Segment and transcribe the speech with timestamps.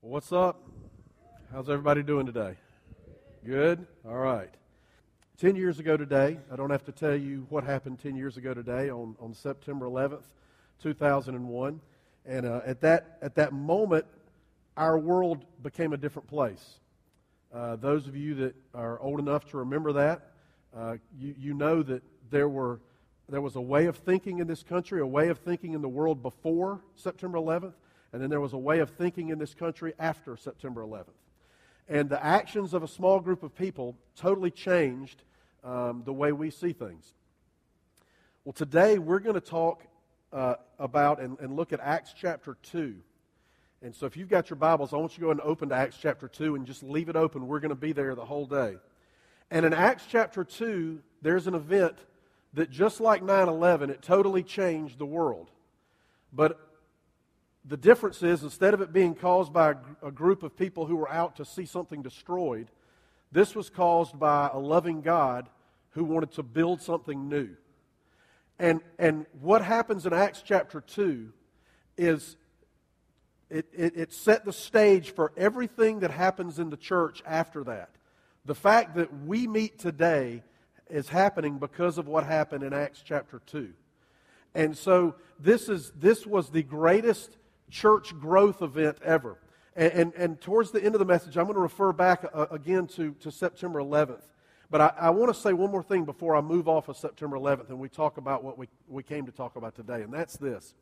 [0.00, 0.62] Well, what's up?
[1.52, 2.54] How's everybody doing today?
[3.44, 3.84] Good?
[4.06, 4.48] All right.
[5.38, 8.54] Ten years ago today, I don't have to tell you what happened ten years ago
[8.54, 10.22] today on, on September 11th,
[10.80, 11.80] 2001.
[12.24, 14.06] And uh, at, that, at that moment,
[14.76, 16.78] our world became a different place.
[17.52, 20.30] Uh, those of you that are old enough to remember that,
[20.76, 22.78] uh, you, you know that there, were,
[23.28, 25.88] there was a way of thinking in this country, a way of thinking in the
[25.88, 27.72] world before September 11th,
[28.12, 31.06] and then there was a way of thinking in this country after September 11th.
[31.88, 35.22] And the actions of a small group of people totally changed
[35.64, 37.14] um, the way we see things.
[38.44, 39.84] Well, today we're going to talk
[40.32, 42.94] uh, about and, and look at Acts chapter 2.
[43.80, 45.74] And so if you've got your Bibles, I want you to go and open to
[45.74, 47.46] Acts chapter 2 and just leave it open.
[47.46, 48.76] We're going to be there the whole day.
[49.50, 51.96] And in Acts chapter 2, there's an event
[52.54, 55.50] that just like 9 11, it totally changed the world.
[56.32, 56.67] But
[57.68, 61.10] the difference is instead of it being caused by a, group of people who were
[61.10, 62.70] out to see something destroyed,
[63.30, 65.48] this was caused by a loving God
[65.90, 67.50] who wanted to build something new.
[68.58, 71.30] And, and what happens in Acts chapter 2
[71.98, 72.36] is
[73.50, 77.90] it, it, it set the stage for everything that happens in the church after that.
[78.46, 80.42] The fact that we meet today
[80.88, 83.72] is happening because of what happened in Acts chapter 2.
[84.54, 87.36] And so this, is, this was the greatest
[87.70, 89.38] church growth event ever.
[89.76, 92.46] And, and, and towards the end of the message, I'm going to refer back uh,
[92.50, 94.22] again to, to September 11th.
[94.70, 97.38] But I, I want to say one more thing before I move off of September
[97.38, 100.36] 11th and we talk about what we, we came to talk about today, and that's
[100.36, 100.74] this.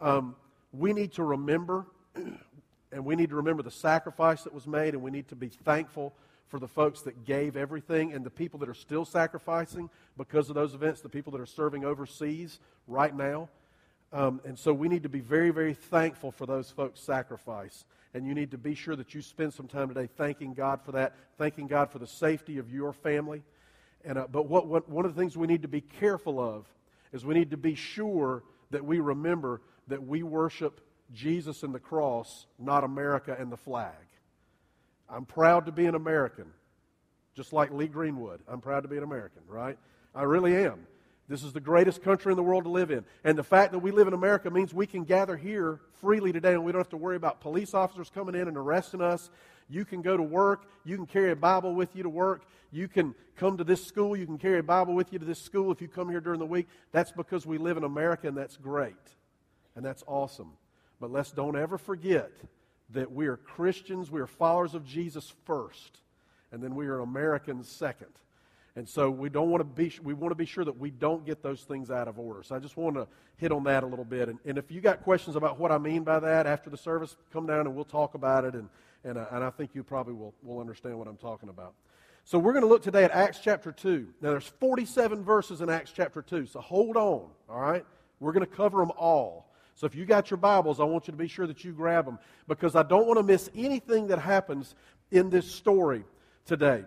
[0.00, 0.36] Um,
[0.72, 1.86] we need to remember,
[2.92, 5.48] and we need to remember the sacrifice that was made, and we need to be
[5.48, 6.14] thankful
[6.48, 10.54] for the folks that gave everything and the people that are still sacrificing because of
[10.54, 13.48] those events, the people that are serving overseas right now.
[14.16, 17.84] Um, and so we need to be very, very thankful for those folks' sacrifice.
[18.14, 20.92] And you need to be sure that you spend some time today thanking God for
[20.92, 23.42] that, thanking God for the safety of your family.
[24.06, 26.64] And, uh, but what, what, one of the things we need to be careful of
[27.12, 30.80] is we need to be sure that we remember that we worship
[31.12, 33.92] Jesus and the cross, not America and the flag.
[35.10, 36.46] I'm proud to be an American,
[37.34, 38.40] just like Lee Greenwood.
[38.48, 39.76] I'm proud to be an American, right?
[40.14, 40.86] I really am.
[41.28, 43.04] This is the greatest country in the world to live in.
[43.24, 46.52] And the fact that we live in America means we can gather here freely today
[46.52, 49.28] and we don't have to worry about police officers coming in and arresting us.
[49.68, 50.66] You can go to work.
[50.84, 52.44] You can carry a Bible with you to work.
[52.70, 54.16] You can come to this school.
[54.16, 56.38] You can carry a Bible with you to this school if you come here during
[56.38, 56.68] the week.
[56.92, 58.94] That's because we live in America and that's great.
[59.74, 60.52] And that's awesome.
[61.00, 62.30] But let's don't ever forget
[62.90, 65.98] that we are Christians, we are followers of Jesus first,
[66.52, 68.12] and then we are Americans second.
[68.76, 71.24] And so we don't want to be we want to be sure that we don't
[71.24, 72.42] get those things out of order.
[72.42, 74.28] So I just want to hit on that a little bit.
[74.28, 77.16] And, and if you got questions about what I mean by that after the service,
[77.32, 78.54] come down and we'll talk about it.
[78.54, 78.68] And
[79.02, 81.72] and, and I think you probably will will understand what I'm talking about.
[82.24, 84.08] So we're going to look today at Acts chapter 2.
[84.20, 86.46] Now there's 47 verses in Acts chapter 2.
[86.46, 87.84] So hold on, all right?
[88.18, 89.52] We're going to cover them all.
[89.76, 92.04] So if you got your Bibles, I want you to be sure that you grab
[92.04, 94.74] them because I don't want to miss anything that happens
[95.12, 96.02] in this story
[96.46, 96.84] today.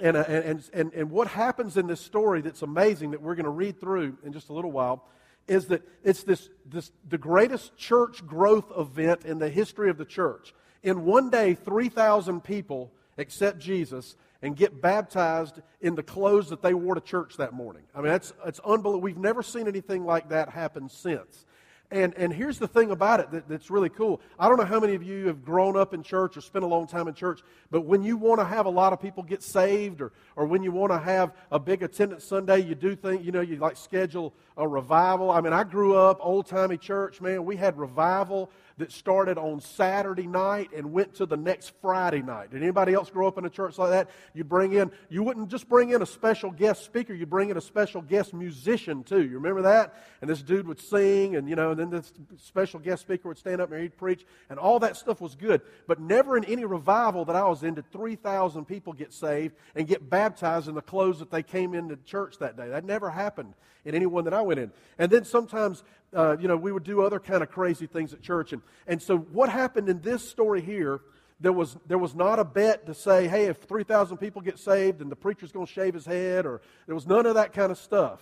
[0.00, 3.44] And, uh, and, and, and what happens in this story that's amazing that we're going
[3.44, 5.04] to read through in just a little while
[5.46, 10.04] is that it's this, this, the greatest church growth event in the history of the
[10.04, 10.54] church.
[10.82, 16.72] In one day, 3,000 people accept Jesus and get baptized in the clothes that they
[16.72, 17.82] wore to church that morning.
[17.94, 19.00] I mean, that's, that's unbelievable.
[19.00, 21.44] We've never seen anything like that happen since.
[21.92, 24.20] And, and here's the thing about it that, that's really cool.
[24.38, 26.68] I don't know how many of you have grown up in church or spent a
[26.68, 27.40] long time in church,
[27.70, 30.62] but when you want to have a lot of people get saved or, or when
[30.62, 33.76] you want to have a big attendance Sunday, you do think, you know, you like
[33.76, 35.32] schedule a revival.
[35.32, 37.44] I mean, I grew up old timey church, man.
[37.44, 42.50] We had revival that started on Saturday night and went to the next Friday night.
[42.50, 44.10] Did anybody else grow up in a church like that?
[44.34, 47.56] You bring in, you wouldn't just bring in a special guest speaker, you bring in
[47.56, 49.22] a special guest musician too.
[49.22, 49.94] You remember that?
[50.20, 53.38] And this dude would sing, and you know, and then this special guest speaker would
[53.38, 55.62] stand up and he'd preach, and all that stuff was good.
[55.86, 59.86] But never in any revival that I was in did 3,000 people get saved and
[59.86, 62.68] get baptized in the clothes that they came into church that day.
[62.68, 63.54] That never happened
[63.84, 64.72] in any one that I went in.
[64.98, 65.82] And then sometimes
[66.14, 68.52] uh, you know, we would do other kind of crazy things at church.
[68.52, 71.00] And, and so what happened in this story here,
[71.40, 75.00] there was, there was not a bet to say, hey, if 3,000 people get saved
[75.00, 77.70] and the preacher's going to shave his head, or there was none of that kind
[77.70, 78.20] of stuff.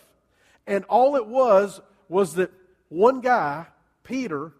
[0.66, 2.50] And all it was was that
[2.88, 3.66] one guy,
[4.02, 4.52] Peter,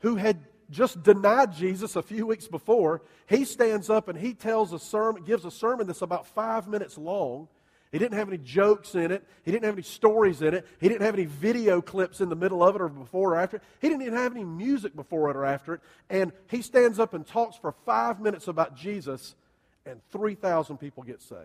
[0.00, 0.38] who had
[0.70, 5.24] just denied Jesus a few weeks before, he stands up and he tells a sermon,
[5.24, 7.48] gives a sermon that's about five minutes long,
[7.92, 9.24] He didn't have any jokes in it.
[9.44, 10.66] He didn't have any stories in it.
[10.80, 13.60] He didn't have any video clips in the middle of it or before or after.
[13.80, 15.80] He didn't even have any music before it or after it.
[16.10, 19.36] And he stands up and talks for five minutes about Jesus,
[19.84, 21.40] and 3,000 people get saved.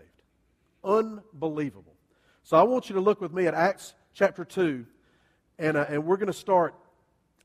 [0.82, 1.94] Unbelievable.
[2.42, 4.84] So I want you to look with me at Acts chapter 2,
[5.58, 6.74] and, uh, and we're going to start.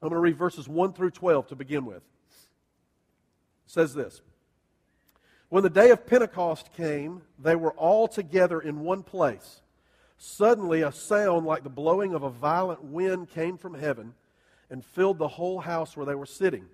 [0.02, 1.98] I'm going to read verses 1 through 12 to begin with.
[1.98, 2.04] It
[3.68, 4.22] says this.
[5.50, 9.62] When the day of Pentecost came, they were all together in one place.
[10.18, 14.14] Suddenly, a sound like the blowing of a violent wind came from heaven
[14.70, 16.66] and filled the whole house where they were sitting.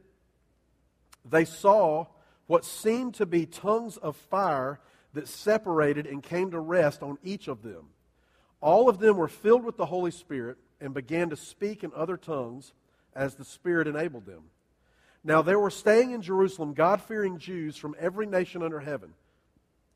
[1.30, 2.08] They saw
[2.48, 4.80] what seemed to be tongues of fire
[5.14, 7.90] that separated and came to rest on each of them.
[8.60, 12.18] All of them were filled with the Holy Spirit and began to speak in other
[12.18, 12.74] tongues
[13.14, 14.44] as the Spirit enabled them.
[15.24, 19.14] Now there were staying in Jerusalem God fearing Jews from every nation under heaven.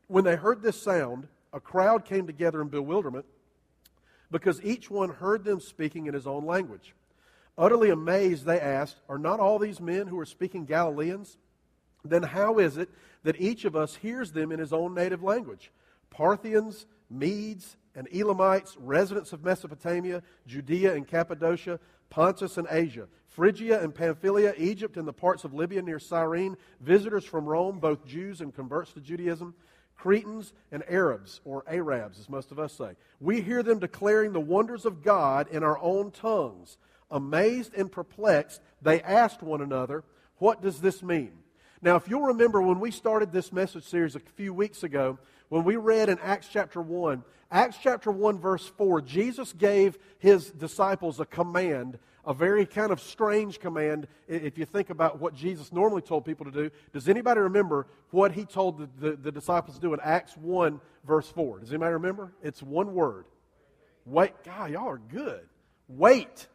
[0.08, 3.26] When they heard this sound, a crowd came together in bewilderment
[4.32, 6.94] because each one heard them speaking in his own language.
[7.58, 11.38] Utterly amazed, they asked, Are not all these men who are speaking Galileans?
[12.06, 12.90] Then how is it
[13.24, 15.72] that each of us hears them in his own native language?
[16.10, 21.80] Parthians, Medes, and Elamites, residents of Mesopotamia, Judea and Cappadocia,
[22.10, 23.08] Pontus and Asia
[23.38, 28.04] Phrygia and Pamphylia, Egypt and the parts of Libya near Cyrene, visitors from Rome, both
[28.04, 29.54] Jews and converts to Judaism,
[29.96, 32.96] Cretans and Arabs, or Arabs, as most of us say.
[33.20, 36.80] We hear them declaring the wonders of God in our own tongues.
[37.12, 40.04] Amazed and perplexed, they asked one another,
[40.38, 41.34] What does this mean?
[41.80, 45.20] Now, if you'll remember when we started this message series a few weeks ago,
[45.50, 50.50] when we read in Acts chapter 1, Acts chapter 1, verse 4, Jesus gave his
[50.52, 51.98] disciples a command
[52.28, 56.46] a very kind of strange command if you think about what Jesus normally told people
[56.46, 56.70] to do.
[56.92, 60.82] Does anybody remember what he told the, the, the, disciples to do in Acts 1,
[61.06, 61.60] verse 4?
[61.60, 62.34] Does anybody remember?
[62.44, 63.28] It's one word.
[64.06, 64.34] Wait.
[64.44, 65.48] God, y'all are good.
[65.88, 66.48] Wait.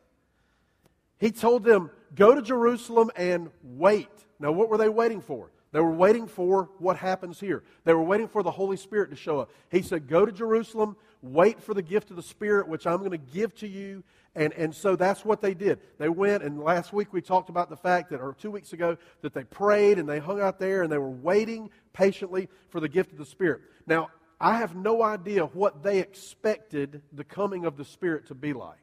[1.18, 4.10] He told them, go to Jerusalem and wait.
[4.38, 5.50] Now, what were they waiting for?
[5.72, 7.62] They were waiting for what happens here.
[7.84, 9.50] They were waiting for the Holy Spirit to show up.
[9.70, 13.12] He said, Go to Jerusalem, wait for the gift of the Spirit, which I'm going
[13.12, 14.04] to give to you,
[14.34, 15.80] and, and so that's what they did.
[15.98, 18.96] They went, and last week we talked about the fact that, or two weeks ago,
[19.22, 22.88] that they prayed and they hung out there and they were waiting patiently for the
[22.88, 23.62] gift of the Spirit.
[23.86, 24.10] Now,
[24.40, 28.76] I have no idea what they expected the coming of the Spirit to be like.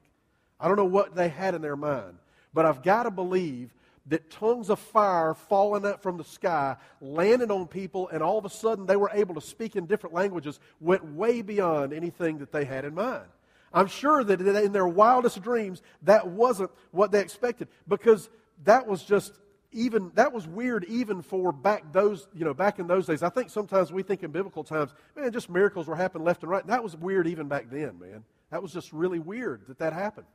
[0.60, 2.18] I don't know what they had in their mind.
[2.54, 3.74] But I've got to believe
[4.10, 8.46] that tongues of fire falling out from the sky landed on people, and all of
[8.46, 12.52] a sudden they were able to speak in different languages, went way beyond anything that
[12.52, 13.28] they had in mind.
[13.72, 18.30] I'm sure that in their wildest dreams, that wasn't what they expected because
[18.64, 19.34] that was just
[19.72, 23.22] even that was weird even for back those you know back in those days.
[23.22, 26.50] I think sometimes we think in biblical times man just miracles were happening left and
[26.50, 26.66] right.
[26.66, 28.24] That was weird even back then man.
[28.50, 30.26] That was just really weird that that happened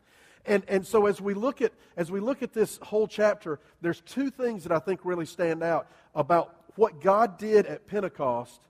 [0.46, 4.00] and and so as we look at as we look at this whole chapter there's
[4.00, 8.60] two things that i think really stand out about what god did at pentecost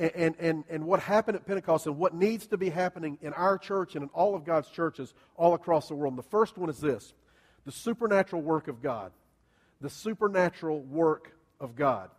[0.00, 3.58] and, and, and what happened at Pentecost and what needs to be happening in our
[3.58, 6.12] church and in all of God's churches all across the world.
[6.12, 7.12] And the first one is this
[7.66, 9.12] the supernatural work of God.
[9.80, 12.10] The supernatural work of God.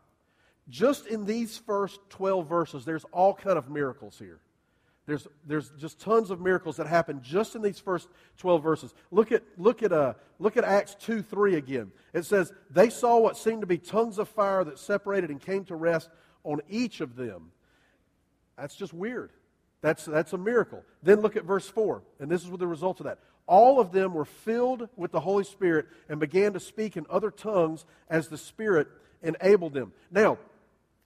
[0.69, 4.39] Just in these first 12 verses, there's all kind of miracles here.
[5.11, 8.93] There's, there's just tons of miracles that happen just in these first 12 verses.
[9.11, 11.91] Look at, look, at, uh, look at Acts 2 3 again.
[12.13, 15.65] It says, They saw what seemed to be tongues of fire that separated and came
[15.65, 16.09] to rest
[16.45, 17.51] on each of them.
[18.57, 19.31] That's just weird.
[19.81, 20.81] That's, that's a miracle.
[21.03, 23.19] Then look at verse 4, and this is what the result of that.
[23.47, 27.31] All of them were filled with the Holy Spirit and began to speak in other
[27.31, 28.87] tongues as the Spirit
[29.21, 29.91] enabled them.
[30.09, 30.37] Now,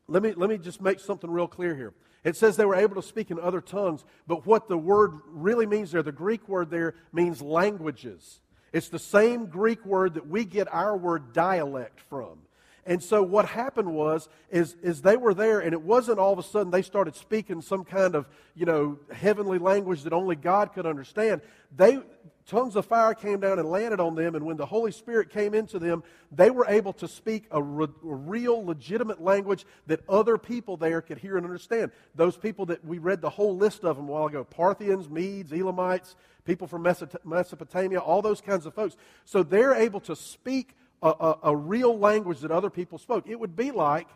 [0.07, 1.95] let me, let me just make something real clear here.
[2.25, 5.67] It says they were able to speak in other tongues, but what the word really
[5.67, 8.41] means there, the Greek word there, means languages.
[8.73, 12.39] It's the same Greek word that we get our word dialect from.
[12.87, 16.39] And so what happened was is, is they were there, and it wasn't all of
[16.39, 20.73] a sudden they started speaking some kind of, you know, heavenly language that only God
[20.73, 21.41] could understand.
[21.75, 21.99] They
[22.47, 25.53] tongues of fire came down and landed on them, and when the Holy Spirit came
[25.53, 30.37] into them, they were able to speak a, re- a, real, legitimate language that other
[30.37, 31.91] people there could hear and understand.
[32.15, 35.51] Those people that we read the whole list of them a while ago Parthians, Medes,
[35.51, 38.95] Elamites, people from Mesopotamia, all those kinds of folks.
[39.25, 43.27] So they're able to speak a, a, a real language that other people spoke.
[43.27, 44.07] It would be like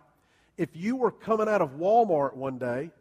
[0.57, 2.91] if you were coming out of Walmart one day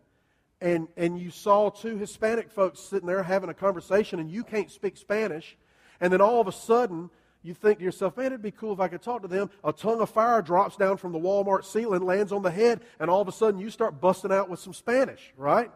[0.61, 4.71] and, and you saw two Hispanic folks sitting there having a conversation and you can't
[4.71, 5.57] speak Spanish,
[6.01, 7.11] and then all of a sudden
[7.43, 9.51] you think to yourself, man, it'd be cool if I could talk to them.
[9.63, 13.09] A tongue of fire drops down from the Walmart ceiling, lands on the head, and
[13.09, 15.71] all of a sudden you start busting out with some Spanish, right?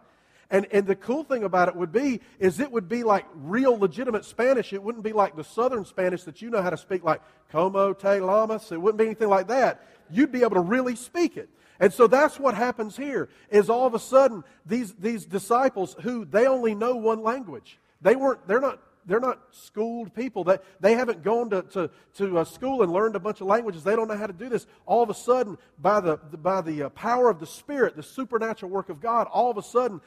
[0.50, 3.78] And, and the cool thing about it would be is it would be like real
[3.78, 4.74] legitimate Spanish.
[4.74, 7.94] It wouldn't be like the southern Spanish that you know how to speak, like como
[7.94, 8.70] te llamas.
[8.70, 9.82] It wouldn't be anything like that.
[10.10, 11.48] You'd be able to really speak it.
[11.82, 16.24] And so that's what happens here is all of a sudden these, these disciples who
[16.24, 17.76] they only know one language.
[18.00, 20.44] They weren't, they're not they're not schooled people.
[20.44, 23.82] They, they haven't gone to, to, to a school and learned a bunch of languages.
[23.82, 24.64] They don't know how to do this.
[24.86, 28.70] All of a sudden, by the, by the uh, power of the Spirit, the supernatural
[28.70, 30.00] work of God, all of a sudden,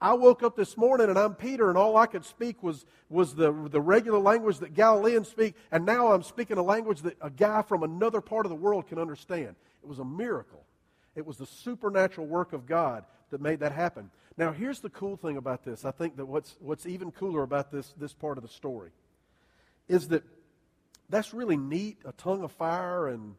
[0.00, 3.34] I woke up this morning and I'm Peter, and all I could speak was, was
[3.34, 7.28] the, the regular language that Galileans speak, and now I'm speaking a language that a
[7.28, 9.56] guy from another part of the world can understand.
[9.82, 10.64] It was a miracle.
[11.14, 14.10] It was the supernatural work of God that made that happen.
[14.36, 15.84] Now, here's the cool thing about this.
[15.84, 18.90] I think that what's, what's even cooler about this, this part of the story
[19.88, 20.22] is that
[21.10, 23.34] that's really neat a tongue of fire and,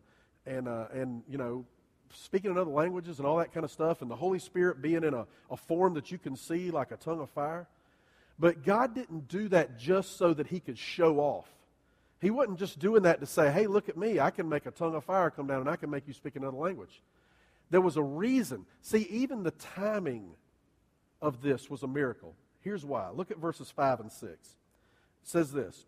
[0.45, 1.65] and, uh, and you know,
[2.13, 5.03] speaking in other languages and all that kind of stuff, and the Holy Spirit being
[5.03, 7.67] in a, a form that you can see like a tongue of fire.
[8.37, 11.47] But God didn't do that just so that He could show off.
[12.21, 14.71] He wasn't just doing that to say, hey, look at me, I can make a
[14.71, 17.01] tongue of fire come down and I can make you speak another language.
[17.73, 18.67] There was a reason.
[18.83, 20.35] See, even the timing
[21.23, 22.35] of this was a miracle.
[22.59, 23.09] Here's why.
[23.09, 24.31] Look at verses 5 and 6.
[24.31, 24.47] It
[25.23, 25.87] says this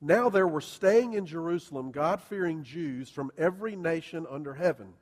[0.00, 4.94] now there were staying in Jerusalem God fearing Jews from every nation under heaven.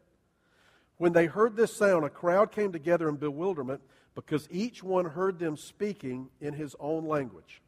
[0.99, 3.81] When they heard this sound, a crowd came together in bewilderment
[4.14, 7.62] because each one heard them speaking in his own language.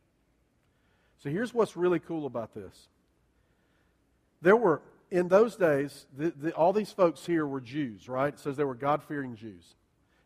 [1.23, 2.89] So here's what's really cool about this.
[4.43, 8.33] There were, in those days, the, the, all these folks here were Jews, right?
[8.33, 9.75] It says they were God fearing Jews.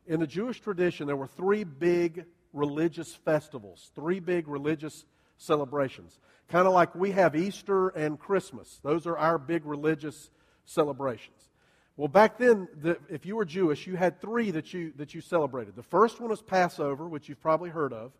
[0.07, 5.05] In the Jewish tradition, there were three big religious festivals, three big religious
[5.39, 6.19] celebrations.
[6.49, 8.81] Kind of like we have Easter and Christmas.
[8.83, 10.31] Those are our big religious
[10.67, 11.49] celebrations.
[11.97, 15.21] Well, back then, the, if you were Jewish, you had three that you, that you
[15.21, 15.77] celebrated.
[15.77, 18.13] The first one was Passover, which you've probably heard of.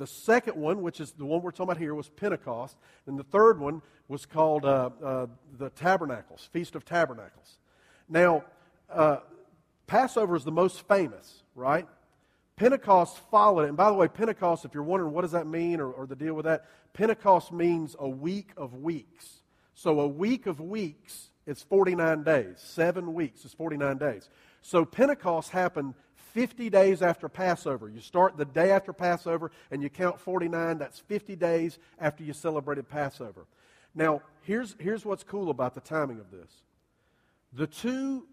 [0.00, 2.74] The second one, which is the one we're talking about here, was Pentecost.
[3.06, 5.26] And the third one was called uh, uh,
[5.58, 7.58] the Tabernacles, Feast of Tabernacles.
[8.08, 8.44] Now,
[8.90, 9.18] uh,
[9.86, 11.86] Passover is the most famous, right?
[12.56, 13.68] Pentecost followed it.
[13.68, 16.16] And by the way, Pentecost, if you're wondering what does that mean or, or the
[16.16, 16.64] deal with that,
[16.94, 19.40] Pentecost means a week of weeks.
[19.74, 22.54] So a week of weeks is 49 days.
[22.56, 24.30] Seven weeks is 49 days.
[24.62, 25.92] So Pentecost happened
[26.32, 27.88] 50 days after Passover.
[27.88, 30.78] You start the day after Passover and you count 49.
[30.78, 33.46] That's 50 days after you celebrated Passover.
[33.94, 36.50] Now, here's, here's what's cool about the timing of this.
[37.52, 38.26] The two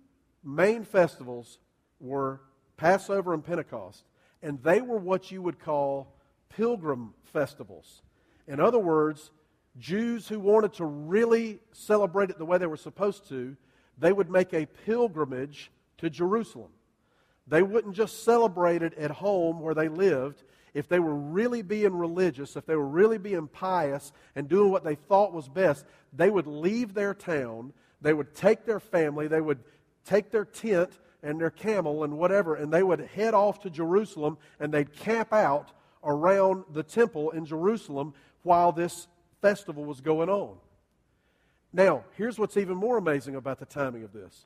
[0.43, 1.59] main festivals
[1.99, 2.41] were
[2.77, 4.03] Passover and Pentecost
[4.41, 6.13] and they were what you would call
[6.49, 8.01] pilgrim festivals.
[8.47, 9.31] In other words,
[9.77, 13.55] Jews who wanted to really celebrate it the way they were supposed to,
[13.97, 16.69] they would make a pilgrimage to Jerusalem.
[17.47, 20.43] They wouldn't just celebrate it at home where they lived.
[20.73, 24.83] If they were really being religious, if they were really being pious and doing what
[24.83, 29.41] they thought was best, they would leave their town, they would take their family, they
[29.41, 29.59] would
[30.05, 30.91] take their tent,
[31.23, 35.33] and their camel and whatever, and they would head off to Jerusalem and they'd camp
[35.33, 35.71] out
[36.03, 38.13] around the temple in Jerusalem
[38.43, 39.07] while this
[39.41, 40.55] festival was going on.
[41.73, 44.45] Now, here's what's even more amazing about the timing of this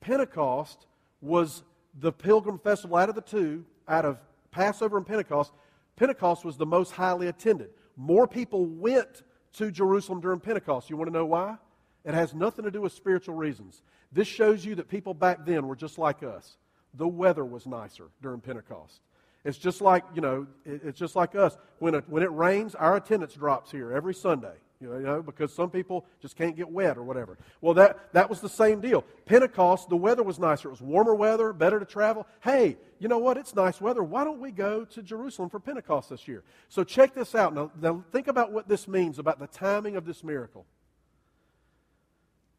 [0.00, 0.86] Pentecost
[1.20, 1.62] was
[2.00, 4.18] the pilgrim festival out of the two, out of
[4.50, 5.52] Passover and Pentecost.
[5.96, 7.70] Pentecost was the most highly attended.
[7.96, 9.22] More people went
[9.54, 10.90] to Jerusalem during Pentecost.
[10.90, 11.56] You want to know why?
[12.04, 13.82] It has nothing to do with spiritual reasons.
[14.12, 16.56] This shows you that people back then were just like us.
[16.94, 19.00] The weather was nicer during Pentecost.
[19.44, 21.56] It's just like, you know, it's just like us.
[21.78, 25.70] When it, when it rains, our attendance drops here every Sunday, you know, because some
[25.70, 27.36] people just can't get wet or whatever.
[27.60, 29.04] Well, that, that was the same deal.
[29.26, 30.68] Pentecost, the weather was nicer.
[30.68, 32.26] It was warmer weather, better to travel.
[32.40, 33.36] Hey, you know what?
[33.36, 34.04] It's nice weather.
[34.04, 36.44] Why don't we go to Jerusalem for Pentecost this year?
[36.68, 37.54] So check this out.
[37.54, 40.64] Now, now think about what this means about the timing of this miracle.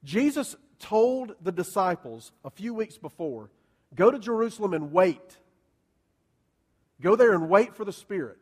[0.03, 3.49] Jesus told the disciples a few weeks before
[3.95, 5.38] go to Jerusalem and wait.
[7.01, 8.38] Go there and wait for the Spirit.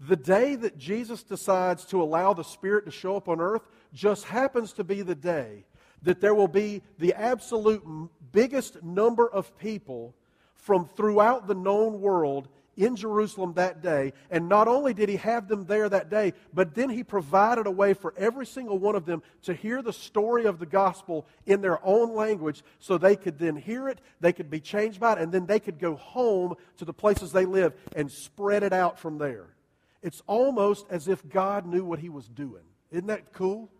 [0.00, 4.24] The day that Jesus decides to allow the Spirit to show up on earth just
[4.24, 5.64] happens to be the day
[6.02, 7.82] that there will be the absolute
[8.32, 10.14] biggest number of people
[10.54, 14.12] from throughout the known world in Jerusalem that day.
[14.30, 17.70] And not only did he have them there that day, but then he provided a
[17.70, 21.62] way for every single one of them to hear the story of the gospel in
[21.62, 25.18] their own language so they could then hear it, they could be changed by it,
[25.18, 28.98] and then they could go home to the places they live and spread it out
[28.98, 29.46] from there.
[30.02, 32.62] It's almost as if God knew what he was doing.
[32.90, 33.70] Isn't that cool?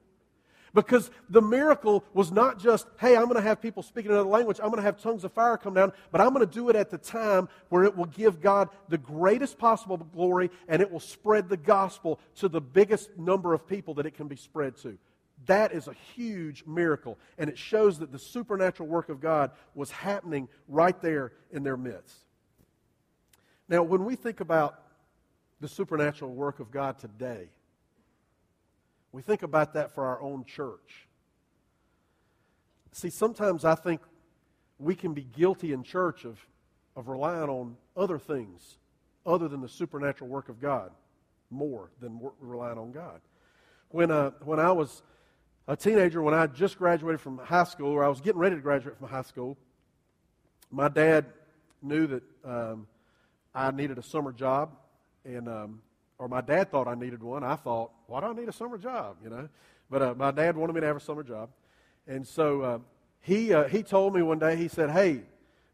[0.75, 4.59] Because the miracle was not just, hey, I'm going to have people speaking another language,
[4.63, 6.77] I'm going to have tongues of fire come down, but I'm going to do it
[6.77, 11.01] at the time where it will give God the greatest possible glory and it will
[11.01, 14.99] spread the gospel to the biggest number of people that it can be spread to.
[15.47, 19.91] That is a huge miracle, and it shows that the supernatural work of God was
[19.91, 22.19] happening right there in their midst.
[23.69, 24.79] Now, when we think about
[25.61, 27.49] the supernatural work of God today,
[29.13, 31.09] we think about that for our own church.
[32.93, 34.01] See, sometimes I think
[34.79, 36.39] we can be guilty in church of,
[36.95, 38.79] of relying on other things
[39.25, 40.91] other than the supernatural work of God
[41.51, 43.21] more than relying on God.
[43.89, 45.03] When, uh, when I was
[45.69, 48.63] a teenager, when I just graduated from high school, or I was getting ready to
[48.63, 49.57] graduate from high school,
[50.71, 51.27] my dad
[51.83, 52.87] knew that um,
[53.55, 54.71] I needed a summer job,
[55.27, 55.83] and um,
[56.19, 57.45] or my dad thought I needed one.
[57.45, 59.17] I thought, why do I need a summer job?
[59.23, 59.49] You know,
[59.91, 61.51] but uh, my dad wanted me to have a summer job,
[62.07, 62.79] and so uh,
[63.21, 64.57] he uh, he told me one day.
[64.57, 65.23] He said, "Hey,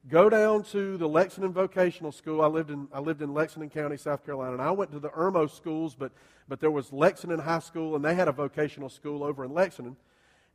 [0.09, 2.41] go down to the Lexington Vocational School.
[2.41, 5.11] I lived in I lived in Lexington County, South Carolina, and I went to the
[5.11, 6.13] Irmo schools, but
[6.49, 9.97] but there was Lexington High School, and they had a vocational school over in Lexington.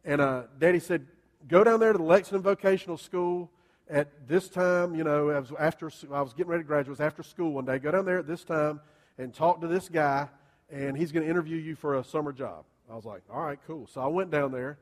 [0.06, 1.06] And uh, Daddy said,
[1.48, 3.50] go down there to the Lexington Vocational School
[3.90, 4.96] at this time.
[4.96, 6.88] You know, I was after I was getting ready to graduate.
[6.88, 7.80] It was after school one day.
[7.80, 8.82] Go down there at this time
[9.18, 10.28] and talk to this guy,
[10.72, 12.66] and he's going to interview you for a summer job.
[12.90, 13.88] I was like, all right, cool.
[13.88, 14.78] So I went down there,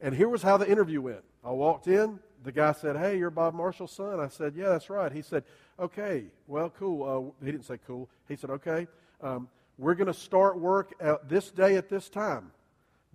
[0.00, 1.24] and here was how the interview went.
[1.44, 2.18] I walked in.
[2.44, 4.18] The guy said, hey, you're Bob Marshall's son.
[4.18, 5.12] I said, yeah, that's right.
[5.12, 5.44] He said,
[5.78, 7.32] okay, well, cool.
[7.40, 8.08] Uh, he didn't say cool.
[8.28, 8.88] He said, okay.
[9.20, 12.50] Um, we're going to start work at this day at this time.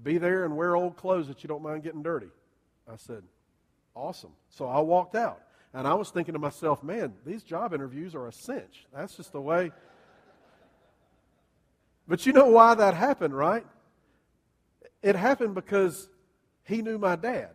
[0.01, 2.29] Be there and wear old clothes that you don't mind getting dirty.
[2.91, 3.23] I said,
[3.97, 4.31] Awesome.
[4.49, 5.41] So I walked out.
[5.73, 8.85] And I was thinking to myself, man, these job interviews are a cinch.
[8.95, 9.71] That's just the way.
[12.07, 13.65] But you know why that happened, right?
[15.01, 16.09] It happened because
[16.63, 17.49] he knew my dad.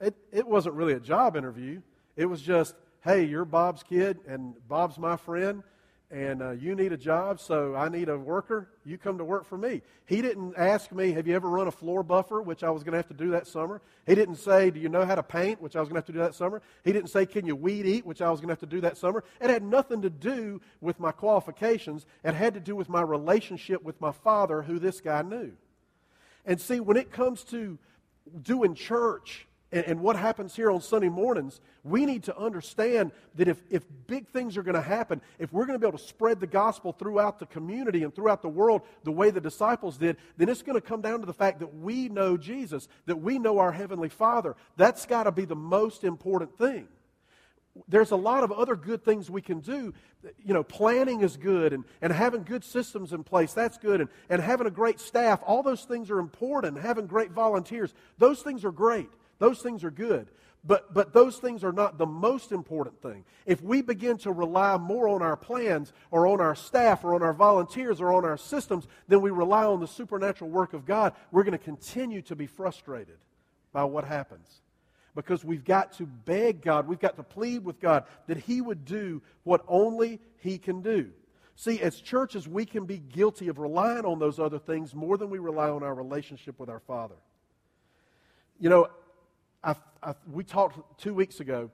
[0.00, 1.82] It, it wasn't really a job interview.
[2.14, 5.62] It was just, hey, you're Bob's kid, and Bob's my friend,
[6.10, 8.70] and uh, you need a job, so I need a worker.
[8.86, 9.82] You come to work for me.
[10.06, 12.92] He didn't ask me, Have you ever run a floor buffer, which I was going
[12.92, 13.82] to have to do that summer.
[14.06, 16.06] He didn't say, Do you know how to paint, which I was going to have
[16.06, 16.62] to do that summer.
[16.82, 18.80] He didn't say, Can you weed eat, which I was going to have to do
[18.80, 19.22] that summer.
[19.38, 23.82] It had nothing to do with my qualifications, it had to do with my relationship
[23.82, 25.52] with my father, who this guy knew.
[26.46, 27.78] And see, when it comes to
[28.40, 33.48] doing church, and, and what happens here on Sunday mornings, we need to understand that
[33.48, 36.04] if, if big things are going to happen, if we're going to be able to
[36.04, 40.16] spread the gospel throughout the community and throughout the world the way the disciples did,
[40.36, 43.38] then it's going to come down to the fact that we know Jesus, that we
[43.38, 44.56] know our Heavenly Father.
[44.76, 46.88] That's got to be the most important thing
[47.86, 49.94] there's a lot of other good things we can do.
[50.44, 54.10] You know, planning is good, and, and having good systems in place, that's good, and,
[54.28, 56.80] and having a great staff, all those things are important.
[56.80, 59.08] Having great volunteers, those things are great.
[59.38, 60.28] Those things are good.
[60.64, 63.24] But, but those things are not the most important thing.
[63.46, 67.22] If we begin to rely more on our plans or on our staff or on
[67.22, 71.14] our volunteers or on our systems than we rely on the supernatural work of God,
[71.30, 73.18] we're going to continue to be frustrated
[73.72, 74.60] by what happens.
[75.14, 78.84] Because we've got to beg God, we've got to plead with God that He would
[78.84, 81.10] do what only He can do.
[81.54, 85.30] See, as churches, we can be guilty of relying on those other things more than
[85.30, 87.16] we rely on our relationship with our Father.
[88.60, 88.88] You know,
[89.68, 91.70] I, I, we talked two weeks ago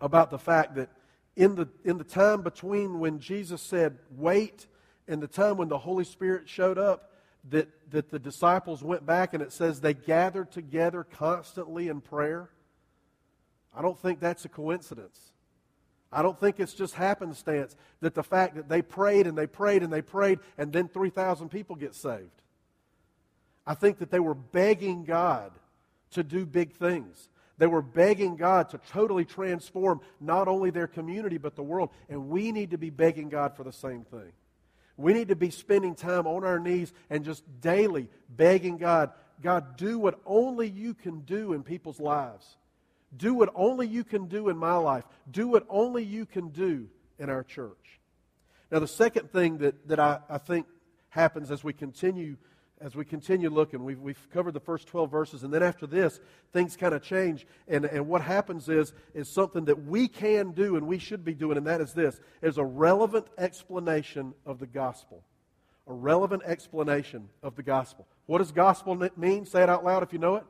[0.00, 0.88] about the fact that
[1.34, 4.68] in the, in the time between when Jesus said, wait,
[5.08, 7.10] and the time when the Holy Spirit showed up,
[7.50, 12.50] that, that the disciples went back and it says they gathered together constantly in prayer.
[13.76, 15.32] I don't think that's a coincidence.
[16.12, 19.82] I don't think it's just happenstance that the fact that they prayed and they prayed
[19.82, 22.42] and they prayed and then 3,000 people get saved.
[23.66, 25.50] I think that they were begging God
[26.12, 27.28] to do big things.
[27.58, 31.90] They were begging God to totally transform not only their community, but the world.
[32.08, 34.32] And we need to be begging God for the same thing.
[34.96, 39.10] We need to be spending time on our knees and just daily begging God,
[39.42, 42.56] God, do what only you can do in people's lives.
[43.16, 45.04] Do what only you can do in my life.
[45.30, 48.00] Do what only you can do in our church.
[48.70, 50.66] Now, the second thing that, that I, I think
[51.10, 52.36] happens as we continue
[52.82, 56.18] as we continue looking, we've, we've covered the first 12 verses, and then after this,
[56.52, 57.46] things kind of change.
[57.68, 61.32] And, and what happens is, is something that we can do and we should be
[61.32, 65.22] doing, and that is this is a relevant explanation of the gospel.
[65.86, 68.06] A relevant explanation of the gospel.
[68.26, 69.46] What does gospel mean?
[69.46, 70.44] Say it out loud if you know it.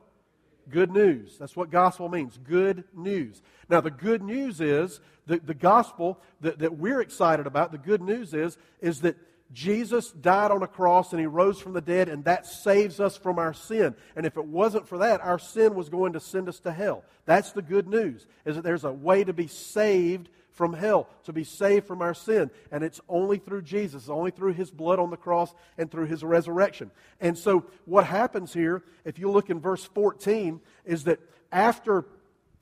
[0.69, 1.37] Good news.
[1.37, 2.39] That's what gospel means.
[2.43, 3.41] Good news.
[3.69, 8.01] Now, the good news is the, the gospel that, that we're excited about, the good
[8.01, 9.17] news is, is that
[9.53, 13.15] Jesus died on a cross and he rose from the dead, and that saves us
[13.15, 13.95] from our sin.
[14.15, 17.03] And if it wasn't for that, our sin was going to send us to hell.
[17.25, 21.33] That's the good news, is that there's a way to be saved from hell, to
[21.33, 22.51] be saved from our sin.
[22.71, 26.23] And it's only through Jesus, only through his blood on the cross and through his
[26.23, 26.91] resurrection.
[27.21, 31.19] And so what happens here, if you look in verse 14, is that
[31.51, 32.05] after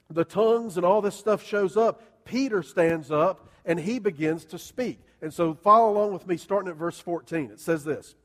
[0.09, 4.59] the tongues and all this stuff shows up, Peter stands up and he begins to
[4.59, 4.99] speak.
[5.21, 7.51] And so follow along with me, starting at verse 14.
[7.51, 8.15] It says this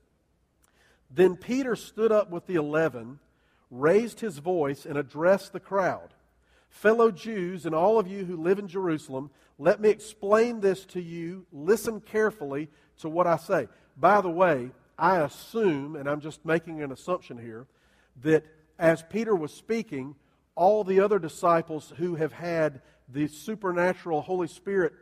[1.11, 3.19] Then Peter stood up with the eleven,
[3.71, 6.15] raised his voice, and addressed the crowd.
[6.69, 11.01] Fellow Jews and all of you who live in Jerusalem, let me explain this to
[11.01, 11.47] you.
[11.53, 12.69] Listen carefully
[12.99, 13.69] to what I say.
[13.97, 17.67] By the way, I assume, and I'm just making an assumption here,
[18.23, 18.45] that
[18.79, 20.15] as Peter was speaking,
[20.55, 24.93] all the other disciples who have had the supernatural Holy Spirit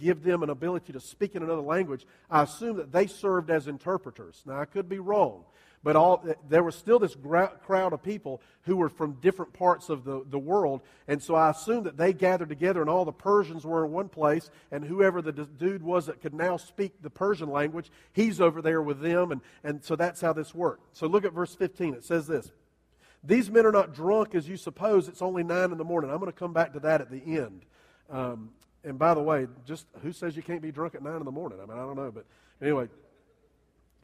[0.00, 3.68] give them an ability to speak in another language, I assume that they served as
[3.68, 4.42] interpreters.
[4.46, 5.44] Now, I could be wrong,
[5.82, 7.16] but all, there was still this
[7.62, 11.50] crowd of people who were from different parts of the, the world, and so I
[11.50, 15.20] assume that they gathered together, and all the Persians were in one place, and whoever
[15.20, 19.30] the dude was that could now speak the Persian language, he's over there with them,
[19.30, 20.96] and, and so that's how this worked.
[20.96, 21.94] So look at verse 15.
[21.94, 22.50] It says this.
[23.26, 25.08] These men are not drunk as you suppose.
[25.08, 26.10] It's only nine in the morning.
[26.10, 27.64] I'm going to come back to that at the end.
[28.10, 28.50] Um,
[28.84, 31.32] and by the way, just who says you can't be drunk at nine in the
[31.32, 31.58] morning?
[31.62, 32.26] I mean, I don't know, but
[32.60, 32.88] anyway,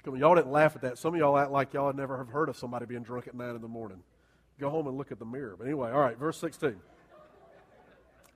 [0.04, 0.98] y'all didn't laugh at that.
[0.98, 3.34] Some of y'all act like y'all had never have heard of somebody being drunk at
[3.34, 4.02] nine in the morning.
[4.58, 5.54] Go home and look at the mirror.
[5.56, 6.76] But anyway, all right, verse 16.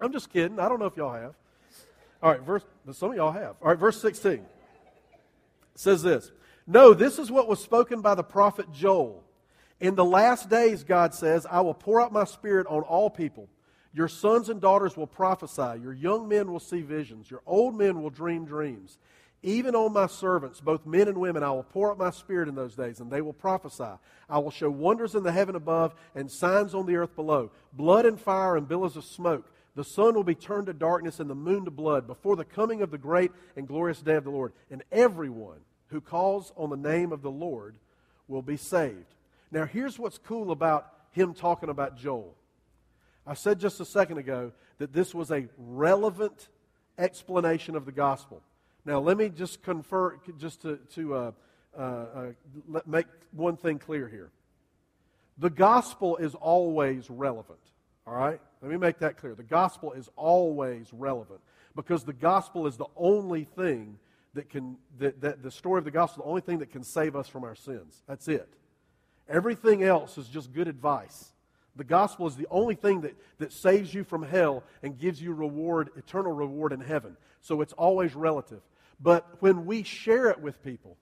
[0.01, 0.59] I'm just kidding.
[0.59, 1.35] I don't know if y'all have.
[2.23, 3.57] All right, verse, but some of y'all have.
[3.61, 4.45] All right, verse 16
[5.75, 6.31] says this
[6.67, 9.23] No, this is what was spoken by the prophet Joel.
[9.81, 13.49] In the last days, God says, I will pour out my spirit on all people.
[13.95, 15.81] Your sons and daughters will prophesy.
[15.81, 17.31] Your young men will see visions.
[17.31, 18.99] Your old men will dream dreams.
[19.43, 22.55] Even on my servants, both men and women, I will pour out my spirit in
[22.55, 23.99] those days, and they will prophesy.
[24.29, 28.07] I will show wonders in the heaven above and signs on the earth below blood
[28.07, 29.51] and fire and billows of smoke.
[29.77, 32.81] The sun will be turned to darkness and the moon to blood before the coming
[32.81, 34.53] of the great and glorious day of the Lord.
[34.71, 37.77] And everyone who calls on the name of the Lord
[38.29, 39.15] will be saved.
[39.51, 42.35] Now, here's what's cool about him talking about Joel.
[43.27, 46.49] I said just a second ago that this was a relevant
[46.99, 48.43] explanation of the gospel.
[48.85, 51.33] Now, let me just confer, just to, to uh,
[51.77, 54.31] uh, uh, make one thing clear here.
[55.39, 57.59] The gospel is always relevant,
[58.07, 58.41] all right?
[58.63, 59.35] Let me make that clear.
[59.35, 61.41] The gospel is always relevant
[61.75, 63.99] because the gospel is the only thing
[64.35, 67.17] that can, that, that the story of the gospel, the only thing that can save
[67.17, 68.03] us from our sins.
[68.07, 68.49] That's it.
[69.29, 71.33] Everything else is just good advice.
[71.77, 75.33] The gospel is the only thing that, that saves you from hell and gives you
[75.33, 77.17] reward, eternal reward in heaven.
[77.41, 78.61] So it's always relative.
[79.01, 80.97] But when we share it with people,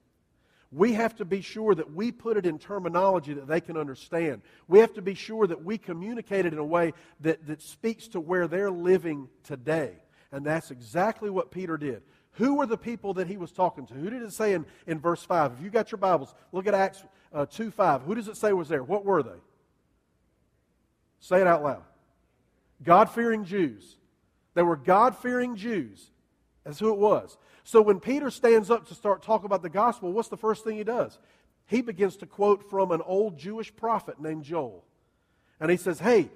[0.71, 4.41] we have to be sure that we put it in terminology that they can understand.
[4.67, 8.07] We have to be sure that we communicate it in a way that, that speaks
[8.09, 9.93] to where they're living today.
[10.31, 12.01] And that's exactly what Peter did.
[12.33, 13.93] Who were the people that he was talking to?
[13.93, 15.53] Who did it say in, in verse 5?
[15.59, 18.01] If you got your Bibles, look at Acts uh, 2 5.
[18.01, 18.83] Who does it say was there?
[18.83, 19.39] What were they?
[21.23, 21.83] Say it out loud.
[22.83, 23.95] God fearing Jews.
[24.55, 26.11] They were God fearing Jews.
[26.65, 27.37] That's who it was.
[27.63, 30.75] So when Peter stands up to start talking about the gospel, what's the first thing
[30.75, 31.17] he does?
[31.65, 34.83] He begins to quote from an old Jewish prophet named Joel.
[35.61, 36.29] And he says, Hey,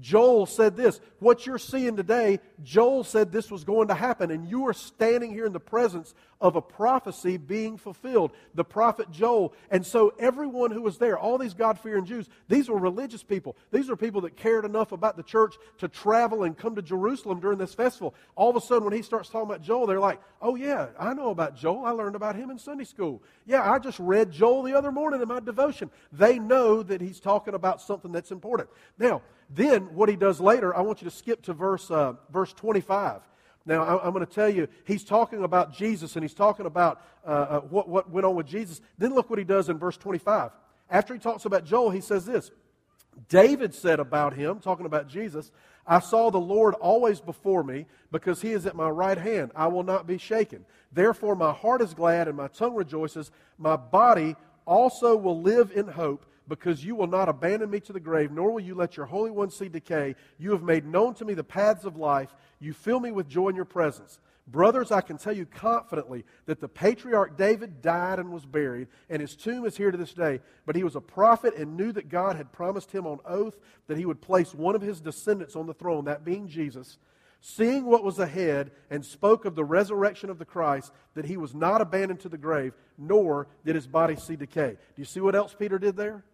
[0.00, 1.00] Joel said this.
[1.20, 5.32] What you're seeing today, Joel said this was going to happen, and you are standing
[5.32, 9.54] here in the presence of a prophecy being fulfilled, the prophet Joel.
[9.70, 13.56] And so, everyone who was there, all these God fearing Jews, these were religious people.
[13.72, 17.40] These are people that cared enough about the church to travel and come to Jerusalem
[17.40, 18.14] during this festival.
[18.34, 21.14] All of a sudden, when he starts talking about Joel, they're like, oh, yeah, I
[21.14, 21.86] know about Joel.
[21.86, 23.22] I learned about him in Sunday school.
[23.46, 25.90] Yeah, I just read Joel the other morning in my devotion.
[26.12, 28.68] They know that he's talking about something that's important.
[28.98, 32.52] Now, then, what he does later, I want you to skip to verse, uh, verse
[32.52, 33.22] 25.
[33.64, 37.02] Now, I, am going to tell you, he's talking about Jesus and he's talking about
[37.24, 38.80] uh, uh, what, what went on with Jesus.
[38.96, 40.50] Then look what he does in verse 25.
[40.88, 42.50] After he talks about Joel, he says this
[43.28, 45.50] David said about him, talking about Jesus,
[45.86, 49.52] I saw the Lord always before me because he is at my right hand.
[49.54, 50.64] I will not be shaken.
[50.92, 53.30] Therefore, my heart is glad and my tongue rejoices.
[53.58, 58.00] My body also will live in hope because you will not abandon me to the
[58.00, 60.14] grave, nor will you let your Holy One see decay.
[60.38, 62.34] You have made known to me the paths of life.
[62.60, 64.20] You fill me with joy in your presence.
[64.48, 69.20] Brothers, I can tell you confidently that the patriarch David died and was buried, and
[69.20, 70.40] his tomb is here to this day.
[70.64, 73.98] But he was a prophet and knew that God had promised him on oath that
[73.98, 76.98] he would place one of his descendants on the throne, that being Jesus.
[77.40, 81.54] seeing what was ahead, and spoke of the resurrection of the Christ, that he was
[81.54, 84.70] not abandoned to the grave, nor did his body see decay.
[84.70, 86.24] Do you see what else Peter did there?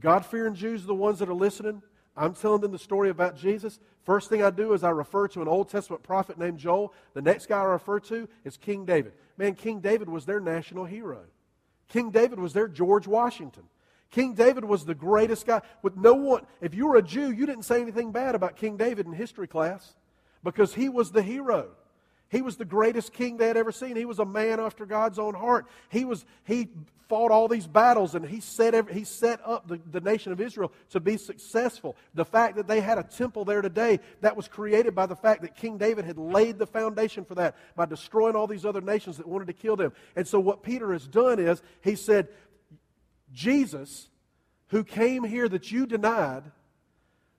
[0.00, 1.82] God fearing Jews are the ones that are listening.
[2.16, 3.78] I'm telling them the story about Jesus.
[4.04, 6.94] First thing I do is I refer to an Old Testament prophet named Joel.
[7.14, 9.12] The next guy I refer to is King David.
[9.36, 11.20] Man, King David was their national hero.
[11.88, 13.64] King David was their George Washington.
[14.10, 15.60] King David was the greatest guy.
[15.82, 18.76] With no one, if you were a Jew, you didn't say anything bad about King
[18.76, 19.94] David in history class
[20.42, 21.70] because he was the hero.
[22.28, 23.96] He was the greatest king they had ever seen.
[23.96, 25.66] He was a man after God's own heart.
[25.90, 26.68] He, was, he
[27.08, 30.40] fought all these battles and he set, every, he set up the, the nation of
[30.40, 31.96] Israel to be successful.
[32.14, 35.42] The fact that they had a temple there today, that was created by the fact
[35.42, 39.18] that King David had laid the foundation for that by destroying all these other nations
[39.18, 39.92] that wanted to kill them.
[40.16, 42.28] And so what Peter has done is he said,
[43.32, 44.08] Jesus,
[44.68, 46.42] who came here that you denied,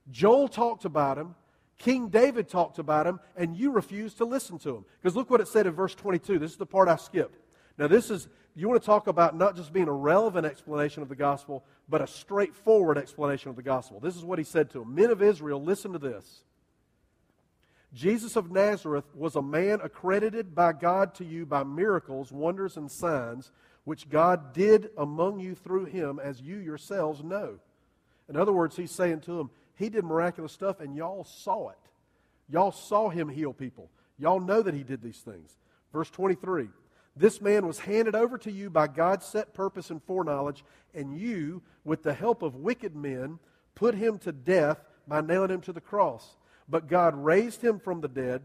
[0.10, 1.36] Joel talked about him.
[1.78, 4.86] King David talked about him, and you refused to listen to him.
[5.02, 6.40] Because look what it said in verse 22.
[6.40, 7.40] This is the part I skipped.
[7.78, 11.10] Now, this is, you want to talk about not just being a relevant explanation of
[11.10, 14.00] the gospel, but a straightforward explanation of the gospel.
[14.00, 16.44] This is what he said to them Men of Israel, listen to this.
[17.94, 22.92] Jesus of Nazareth was a man accredited by God to you by miracles, wonders, and
[22.92, 23.52] signs,
[23.86, 27.60] which God did among you through him, as you yourselves know.
[28.28, 31.78] In other words, he's saying to them, he did miraculous stuff, and y'all saw it.
[32.50, 33.90] Y'all saw him heal people.
[34.18, 35.56] Y'all know that he did these things.
[35.94, 36.70] Verse 23
[37.16, 40.64] This man was handed over to you by God's set purpose and foreknowledge,
[40.96, 43.40] and you, with the help of wicked men,
[43.76, 46.36] put him to death by nailing him to the cross.
[46.68, 48.44] But God raised him from the dead,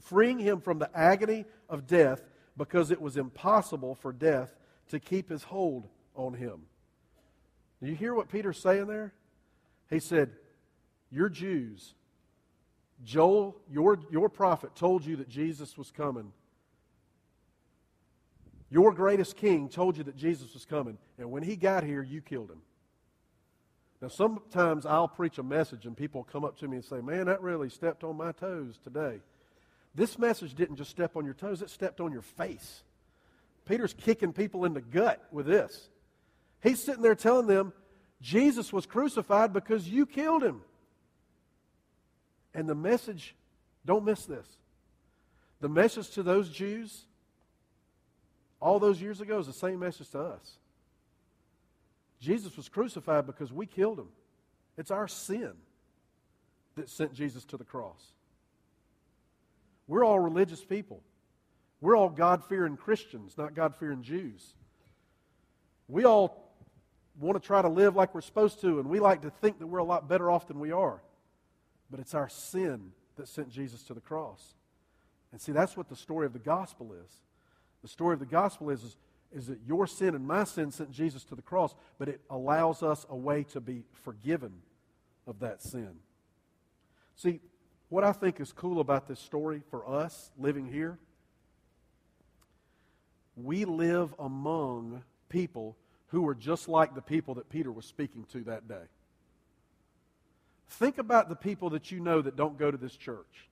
[0.00, 2.22] freeing him from the agony of death,
[2.56, 4.54] because it was impossible for death
[4.90, 6.62] to keep his hold on him.
[7.82, 9.12] Do you hear what Peter's saying there?
[9.88, 10.30] He said,
[11.10, 11.94] you're Jews.
[13.04, 16.32] Joel, your, your prophet, told you that Jesus was coming.
[18.70, 20.96] Your greatest king told you that Jesus was coming.
[21.18, 22.60] And when he got here, you killed him.
[24.00, 27.26] Now, sometimes I'll preach a message and people come up to me and say, Man,
[27.26, 29.20] that really stepped on my toes today.
[29.94, 32.82] This message didn't just step on your toes, it stepped on your face.
[33.66, 35.90] Peter's kicking people in the gut with this.
[36.62, 37.72] He's sitting there telling them,
[38.20, 40.62] Jesus was crucified because you killed him.
[42.54, 43.34] And the message,
[43.84, 44.46] don't miss this.
[45.60, 47.04] The message to those Jews
[48.60, 50.58] all those years ago is the same message to us.
[52.20, 54.08] Jesus was crucified because we killed him.
[54.76, 55.52] It's our sin
[56.76, 58.00] that sent Jesus to the cross.
[59.86, 61.02] We're all religious people.
[61.80, 64.54] We're all God fearing Christians, not God fearing Jews.
[65.88, 66.52] We all
[67.18, 69.66] want to try to live like we're supposed to, and we like to think that
[69.66, 71.00] we're a lot better off than we are.
[71.90, 74.54] But it's our sin that sent Jesus to the cross.
[75.32, 77.10] And see, that's what the story of the gospel is.
[77.82, 78.96] The story of the gospel is, is,
[79.32, 82.82] is that your sin and my sin sent Jesus to the cross, but it allows
[82.82, 84.52] us a way to be forgiven
[85.26, 85.90] of that sin.
[87.16, 87.40] See,
[87.88, 90.98] what I think is cool about this story for us living here,
[93.36, 95.76] we live among people
[96.08, 98.82] who are just like the people that Peter was speaking to that day.
[100.70, 103.48] Think about the people that you know that don't go to this church.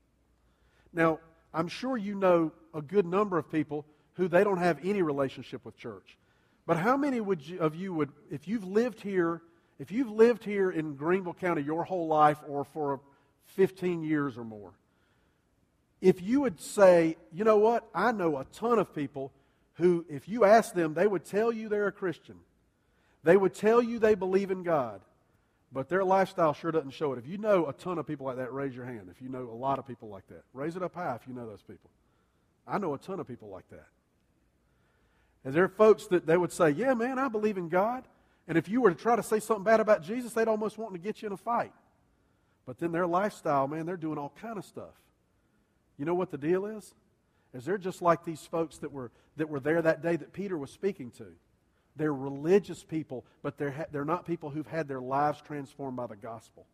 [0.92, 1.18] Now,
[1.52, 5.64] I'm sure you know a good number of people who they don't have any relationship
[5.64, 6.16] with church.
[6.66, 9.42] But how many would you, of you would, if you've lived here,
[9.78, 13.00] if you've lived here in Greenville County your whole life or for
[13.46, 14.72] 15 years or more,
[16.00, 19.33] if you would say, you know what, I know a ton of people
[19.74, 22.37] who, if you ask them, they would tell you they're a Christian.
[23.24, 25.00] They would tell you they believe in God.
[25.70, 27.18] But their lifestyle sure doesn't show it.
[27.18, 29.09] If you know a ton of people like that, raise your hand.
[29.11, 31.35] If you know a lot of people like that, raise it up high if you
[31.35, 31.90] know those people.
[32.66, 33.87] I know a ton of people like that.
[35.44, 38.04] And there are folks that they would say, Yeah, man, I believe in God.
[38.46, 40.94] And if you were to try to say something bad about Jesus, they'd almost want
[40.94, 41.72] to get you in a fight.
[42.64, 44.94] But then their lifestyle, man, they're doing all kind of stuff.
[45.98, 46.94] You know what the deal is?
[47.52, 50.57] Is they're just like these folks that were, that were there that day that Peter
[50.57, 51.26] was speaking to.
[51.98, 56.06] They're religious people, but they're, ha- they're not people who've had their lives transformed by
[56.06, 56.64] the gospel.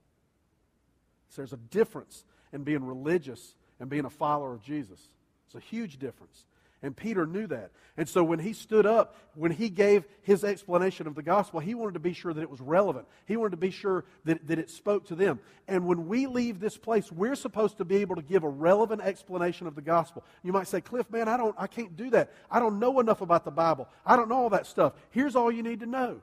[1.30, 5.00] So there's a difference in being religious and being a follower of Jesus.
[5.46, 6.44] It's a huge difference.
[6.84, 7.70] And Peter knew that.
[7.96, 11.74] And so when he stood up, when he gave his explanation of the gospel, he
[11.74, 13.06] wanted to be sure that it was relevant.
[13.24, 15.40] He wanted to be sure that, that it spoke to them.
[15.66, 19.00] And when we leave this place, we're supposed to be able to give a relevant
[19.00, 20.24] explanation of the gospel.
[20.42, 22.34] You might say, Cliff, man, I, don't, I can't do that.
[22.50, 23.88] I don't know enough about the Bible.
[24.04, 24.92] I don't know all that stuff.
[25.08, 26.20] Here's all you need to know.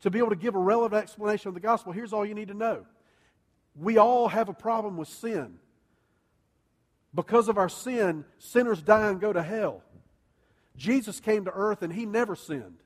[0.00, 2.48] To be able to give a relevant explanation of the gospel, here's all you need
[2.48, 2.86] to know.
[3.76, 5.58] We all have a problem with sin.
[7.14, 9.82] Because of our sin, sinners die and go to hell.
[10.76, 12.78] Jesus came to earth and he never sinned.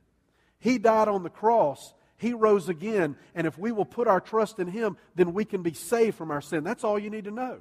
[0.58, 1.94] He died on the cross.
[2.16, 3.16] He rose again.
[3.34, 6.30] And if we will put our trust in him, then we can be saved from
[6.30, 6.64] our sin.
[6.64, 7.60] That's all you need to know.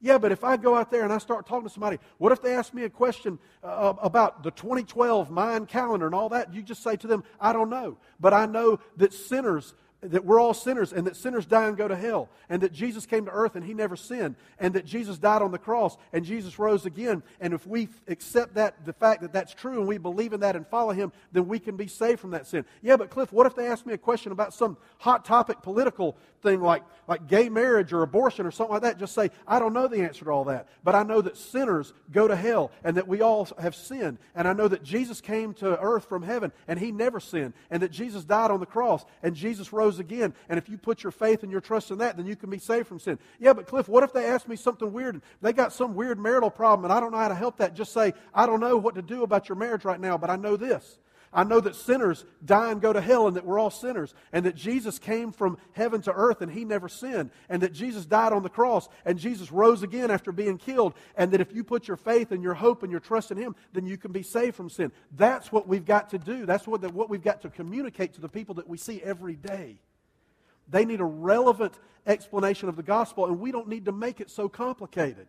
[0.00, 2.42] Yeah, but if I go out there and I start talking to somebody, what if
[2.42, 6.52] they ask me a question uh, about the 2012 Mayan calendar and all that?
[6.54, 7.96] You just say to them, I don't know.
[8.20, 9.74] But I know that sinners
[10.10, 13.06] that we're all sinners and that sinners die and go to hell and that Jesus
[13.06, 16.24] came to earth and he never sinned and that Jesus died on the cross and
[16.24, 19.98] Jesus rose again and if we accept that the fact that that's true and we
[19.98, 22.64] believe in that and follow him then we can be saved from that sin.
[22.82, 26.16] Yeah, but Cliff, what if they ask me a question about some hot topic political
[26.42, 28.98] thing like like gay marriage or abortion or something like that?
[28.98, 31.92] Just say, I don't know the answer to all that, but I know that sinners
[32.12, 35.54] go to hell and that we all have sinned and I know that Jesus came
[35.54, 39.04] to earth from heaven and he never sinned and that Jesus died on the cross
[39.22, 40.34] and Jesus rose rose again.
[40.48, 42.58] And if you put your faith and your trust in that, then you can be
[42.58, 43.18] saved from sin.
[43.38, 45.14] Yeah, but Cliff, what if they ask me something weird?
[45.14, 47.74] and They got some weird marital problem and I don't know how to help that.
[47.74, 50.36] Just say, I don't know what to do about your marriage right now, but I
[50.36, 50.98] know this.
[51.32, 54.46] I know that sinners die and go to hell and that we're all sinners and
[54.46, 58.32] that Jesus came from heaven to earth and he never sinned and that Jesus died
[58.32, 61.88] on the cross and Jesus rose again after being killed and that if you put
[61.88, 64.56] your faith and your hope and your trust in him, then you can be saved
[64.56, 64.92] from sin.
[65.12, 66.46] That's what we've got to do.
[66.46, 69.80] That's what, what we've got to communicate to the people that we see every day.
[70.68, 71.74] They need a relevant
[72.06, 75.26] explanation of the gospel, and we don't need to make it so complicated.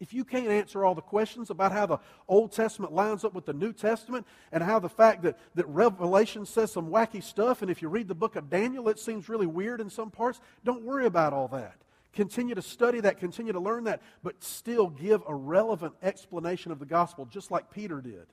[0.00, 3.46] If you can't answer all the questions about how the Old Testament lines up with
[3.46, 7.70] the New Testament and how the fact that, that Revelation says some wacky stuff, and
[7.70, 10.84] if you read the book of Daniel, it seems really weird in some parts, don't
[10.84, 11.74] worry about all that.
[12.12, 16.78] Continue to study that, continue to learn that, but still give a relevant explanation of
[16.78, 18.26] the gospel, just like Peter did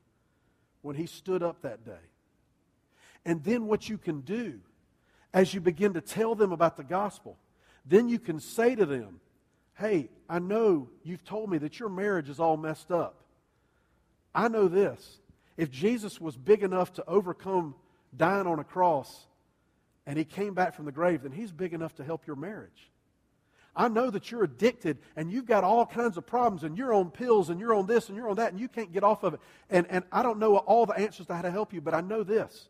[0.81, 1.91] when he stood up that day.
[3.25, 4.59] And then what you can do
[5.33, 7.37] as you begin to tell them about the gospel,
[7.85, 9.19] then you can say to them,
[9.75, 13.15] Hey, I know you've told me that your marriage is all messed up.
[14.33, 15.19] I know this.
[15.57, 17.75] If Jesus was big enough to overcome
[18.15, 19.27] dying on a cross
[20.05, 22.91] and he came back from the grave, then he's big enough to help your marriage.
[23.75, 27.11] I know that you're addicted and you've got all kinds of problems and you're on
[27.11, 29.33] pills and you're on this and you're on that and you can't get off of
[29.33, 29.41] it.
[29.69, 31.99] And, and I don't know all the answers to how to help you, but I
[31.99, 32.69] know this.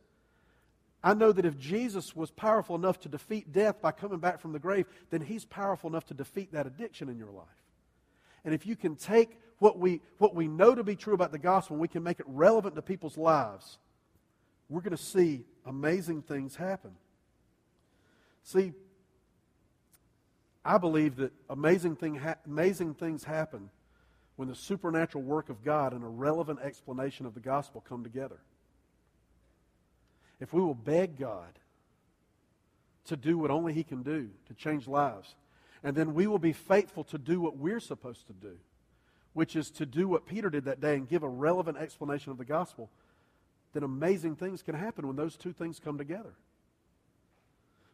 [1.05, 4.53] I know that if Jesus was powerful enough to defeat death by coming back from
[4.53, 7.45] the grave, then he's powerful enough to defeat that addiction in your life.
[8.43, 11.37] And if you can take what we, what we know to be true about the
[11.37, 13.77] gospel and we can make it relevant to people's lives,
[14.67, 16.95] we're going to see amazing things happen.
[18.41, 18.73] See,
[20.65, 23.69] I believe that amazing, thing ha- amazing things happen
[24.37, 28.39] when the supernatural work of God and a relevant explanation of the gospel come together
[30.39, 31.59] if we will beg God
[33.05, 35.35] to do what only He can do to change lives,
[35.83, 38.57] and then we will be faithful to do what we're supposed to do,
[39.33, 42.37] which is to do what Peter did that day and give a relevant explanation of
[42.37, 42.89] the gospel,
[43.73, 46.33] then amazing things can happen when those two things come together.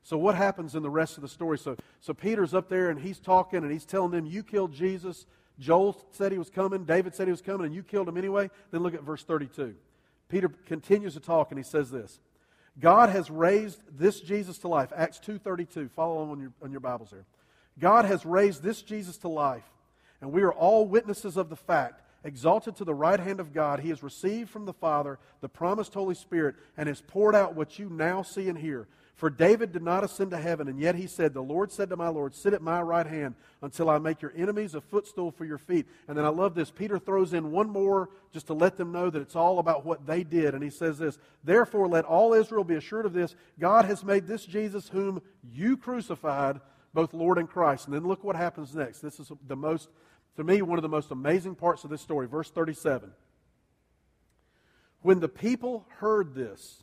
[0.04, 1.58] So, what happens in the rest of the story?
[1.58, 5.26] So, so Peter's up there and he's talking and he's telling them, You killed Jesus.
[5.60, 6.86] Joel said he was coming.
[6.86, 8.50] David said he was coming, and you killed him anyway.
[8.72, 9.76] Then look at verse 32.
[10.32, 12.20] Peter continues to talk and he says this
[12.82, 14.92] God has raised this Jesus to life.
[14.96, 15.90] Acts 2.32.
[15.92, 17.26] Follow on your, on your Bibles there.
[17.80, 19.64] God has raised this Jesus to life,
[20.20, 22.02] and we are all witnesses of the fact.
[22.24, 25.94] Exalted to the right hand of God, he has received from the Father the promised
[25.94, 28.88] Holy Spirit and has poured out what you now see and hear.
[29.22, 31.96] For David did not ascend to heaven, and yet he said, The Lord said to
[31.96, 35.46] my Lord, Sit at my right hand until I make your enemies a footstool for
[35.46, 35.86] your feet.
[36.08, 36.72] And then I love this.
[36.72, 40.08] Peter throws in one more just to let them know that it's all about what
[40.08, 40.56] they did.
[40.56, 44.26] And he says this Therefore, let all Israel be assured of this God has made
[44.26, 45.22] this Jesus, whom
[45.54, 46.60] you crucified,
[46.92, 47.86] both Lord and Christ.
[47.86, 49.02] And then look what happens next.
[49.02, 49.90] This is the most,
[50.38, 52.26] to me, one of the most amazing parts of this story.
[52.26, 53.12] Verse 37.
[55.04, 56.82] When the people heard this,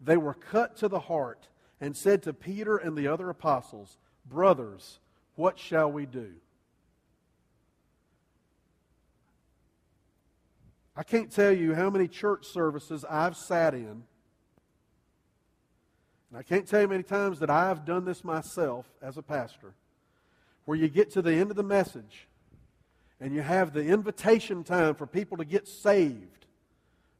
[0.00, 1.48] they were cut to the heart
[1.80, 3.96] and said to Peter and the other apostles,
[4.28, 4.98] Brothers,
[5.36, 6.32] what shall we do?
[10.96, 14.02] I can't tell you how many church services I've sat in.
[16.30, 19.74] And I can't tell you many times that I've done this myself as a pastor,
[20.64, 22.26] where you get to the end of the message
[23.20, 26.46] and you have the invitation time for people to get saved,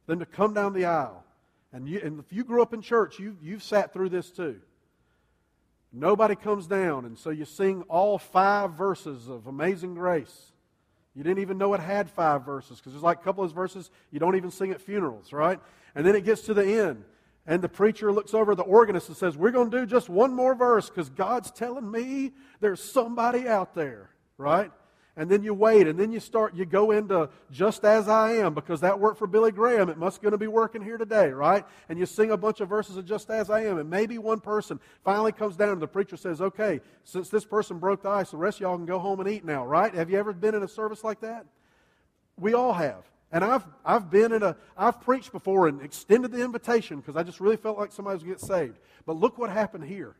[0.07, 1.23] them to come down the aisle.
[1.71, 4.59] And, you, and if you grew up in church, you, you've sat through this too.
[5.91, 10.51] Nobody comes down, and so you sing all five verses of Amazing Grace.
[11.15, 13.89] You didn't even know it had five verses because there's like a couple of verses
[14.11, 15.59] you don't even sing at funerals, right?
[15.95, 17.03] And then it gets to the end,
[17.47, 20.33] and the preacher looks over the organist and says, We're going to do just one
[20.33, 24.71] more verse because God's telling me there's somebody out there, right?
[25.19, 28.53] And then you wait, and then you start, you go into just as I am
[28.53, 29.89] because that worked for Billy Graham.
[29.89, 31.65] It must going to be working here today, right?
[31.89, 34.39] And you sing a bunch of verses of just as I am, and maybe one
[34.39, 38.31] person finally comes down and the preacher says, okay, since this person broke the ice,
[38.31, 39.93] the rest of y'all can go home and eat now, right?
[39.93, 41.45] Have you ever been in a service like that?
[42.37, 43.03] We all have.
[43.33, 47.23] And I've, I've been in a, I've preached before and extended the invitation because I
[47.23, 48.79] just really felt like somebody was going to get saved.
[49.05, 50.15] But look what happened here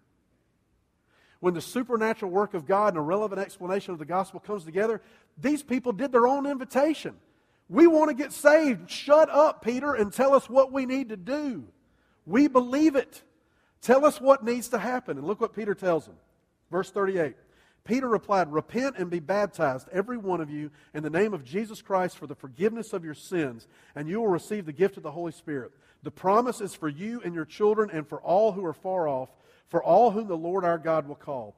[1.39, 5.01] when the supernatural work of God and a relevant explanation of the gospel comes together,
[5.37, 7.15] these people did their own invitation.
[7.69, 8.89] We want to get saved.
[8.89, 11.65] Shut up, Peter, and tell us what we need to do.
[12.25, 13.21] We believe it.
[13.81, 15.17] Tell us what needs to happen.
[15.17, 16.15] And look what Peter tells them.
[16.71, 17.35] Verse 38.
[17.85, 21.81] Peter replied, Repent and be baptized, every one of you, in the name of Jesus
[21.81, 25.11] Christ for the forgiveness of your sins, and you will receive the gift of the
[25.11, 25.71] Holy Spirit.
[26.03, 29.29] The promise is for you and your children and for all who are far off
[29.69, 31.55] for all whom the Lord our God will call.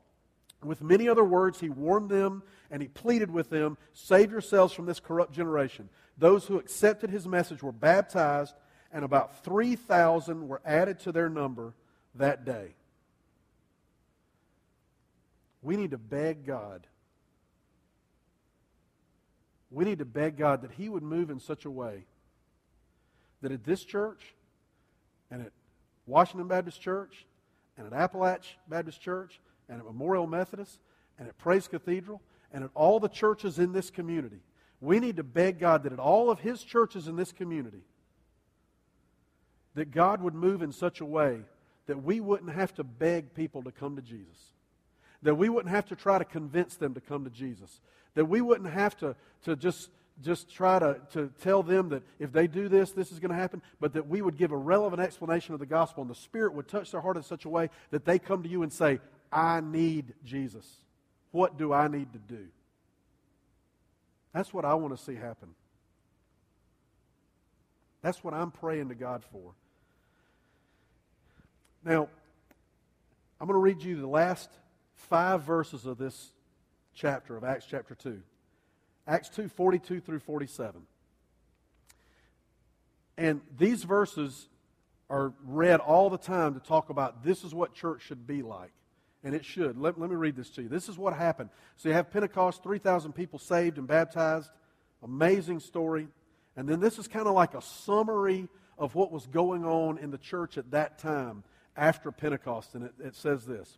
[0.64, 4.86] With many other words, he warned them and he pleaded with them Save yourselves from
[4.86, 5.90] this corrupt generation.
[6.18, 8.54] Those who accepted his message were baptized,
[8.92, 11.74] and about 3,000 were added to their number
[12.16, 12.76] that day.
[15.62, 16.88] We need to beg God.
[19.70, 22.06] We need to beg God that He would move in such a way
[23.42, 24.36] that at this church
[25.30, 25.52] and at
[26.06, 27.26] Washington Baptist Church
[27.78, 30.80] and at Appalach Baptist Church and at Memorial Methodist
[31.18, 32.22] and at Praise Cathedral
[32.54, 34.40] and at all the churches in this community.
[34.80, 37.84] We need to beg God that at all of His churches in this community,
[39.76, 41.42] that God would move in such a way
[41.88, 44.54] that we wouldn't have to beg people to come to Jesus.
[45.24, 47.80] That we wouldn't have to try to convince them to come to Jesus.
[48.16, 49.90] That we wouldn't have to, to just
[50.22, 53.38] just try to, to tell them that if they do this, this is going to
[53.38, 56.54] happen, but that we would give a relevant explanation of the gospel and the Spirit
[56.54, 59.00] would touch their heart in such a way that they come to you and say,
[59.32, 60.66] I need Jesus.
[61.32, 62.48] What do I need to do?
[64.34, 65.50] That's what I want to see happen.
[68.02, 69.54] That's what I'm praying to God for.
[71.84, 72.08] Now,
[73.40, 74.50] I'm going to read you the last
[74.96, 76.32] five verses of this
[76.94, 78.22] chapter of Acts chapter 2.
[79.08, 80.82] Acts 2 42 through 47.
[83.18, 84.48] And these verses
[85.10, 88.72] are read all the time to talk about this is what church should be like.
[89.24, 89.78] And it should.
[89.78, 90.70] Let, let me read this to you.
[90.70, 91.50] This is what happened.
[91.78, 94.50] So you have Pentecost, 3,000 people saved and baptized.
[95.04, 96.08] Amazing story.
[96.56, 98.48] And then this is kind of like a summary
[98.78, 101.44] of what was going on in the church at that time
[101.78, 102.74] after Pentecost.
[102.74, 103.78] And it, it says this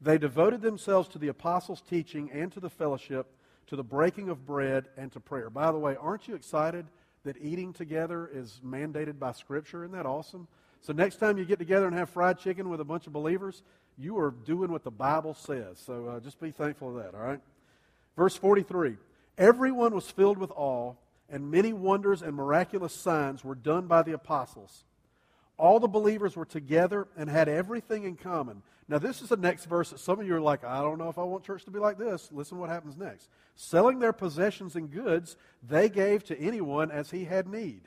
[0.00, 3.26] They devoted themselves to the apostles' teaching and to the fellowship
[3.68, 5.50] to the breaking of bread, and to prayer.
[5.50, 6.86] By the way, aren't you excited
[7.24, 9.84] that eating together is mandated by Scripture?
[9.84, 10.48] Isn't that awesome?
[10.80, 13.62] So next time you get together and have fried chicken with a bunch of believers,
[13.96, 15.78] you are doing what the Bible says.
[15.78, 17.40] So uh, just be thankful of that, all right?
[18.16, 18.96] Verse 43
[19.38, 20.94] Everyone was filled with awe,
[21.30, 24.84] and many wonders and miraculous signs were done by the apostles.
[25.62, 28.62] All the believers were together and had everything in common.
[28.88, 31.08] Now, this is the next verse that some of you are like, I don't know
[31.08, 32.30] if I want church to be like this.
[32.32, 33.28] Listen what happens next.
[33.54, 37.82] Selling their possessions and goods, they gave to anyone as he had need.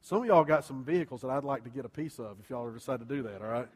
[0.00, 2.50] Some of y'all got some vehicles that I'd like to get a piece of if
[2.50, 3.68] y'all ever decide to do that, all right?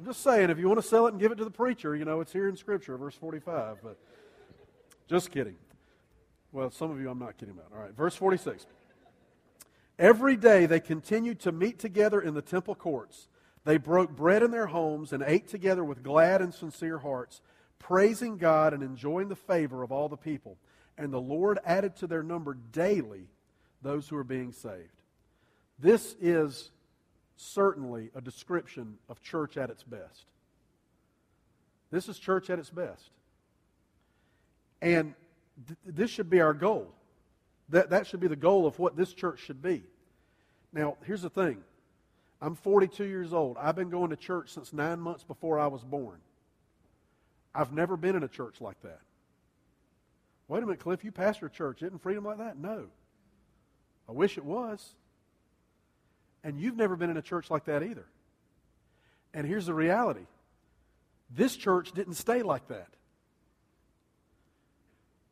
[0.00, 1.94] I'm just saying, if you want to sell it and give it to the preacher,
[1.94, 3.82] you know, it's here in Scripture, verse 45.
[3.82, 3.98] But
[5.08, 5.56] just kidding.
[6.52, 7.70] Well, some of you I'm not kidding about.
[7.76, 8.64] All right, verse 46.
[9.98, 13.28] Every day they continued to meet together in the temple courts.
[13.64, 17.40] They broke bread in their homes and ate together with glad and sincere hearts,
[17.78, 20.56] praising God and enjoying the favor of all the people.
[20.96, 23.26] And the Lord added to their number daily
[23.82, 25.02] those who are being saved.
[25.78, 26.70] This is
[27.36, 30.26] certainly a description of church at its best.
[31.90, 33.10] This is church at its best.
[34.82, 35.14] And
[35.66, 36.92] th- this should be our goal.
[37.70, 39.82] That, that should be the goal of what this church should be.
[40.72, 41.62] Now, here's the thing
[42.40, 43.56] I'm 42 years old.
[43.58, 46.18] I've been going to church since nine months before I was born.
[47.54, 49.00] I've never been in a church like that.
[50.46, 51.82] Wait a minute, Cliff, you pastor a church.
[51.82, 52.56] Isn't freedom like that?
[52.56, 52.86] No.
[54.08, 54.94] I wish it was.
[56.42, 58.06] And you've never been in a church like that either.
[59.34, 60.26] And here's the reality
[61.30, 62.88] this church didn't stay like that.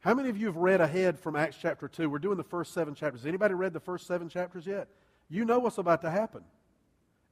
[0.01, 2.09] How many of you have read ahead from Acts chapter 2?
[2.09, 3.27] We're doing the first seven chapters.
[3.27, 4.89] Anybody read the first seven chapters yet?
[5.29, 6.43] You know what's about to happen.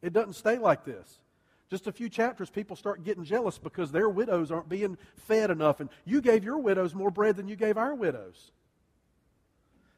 [0.02, 1.20] It doesn't stay like this.
[1.70, 5.80] Just a few chapters, people start getting jealous because their widows aren't being fed enough.
[5.80, 8.52] And you gave your widows more bread than you gave our widows.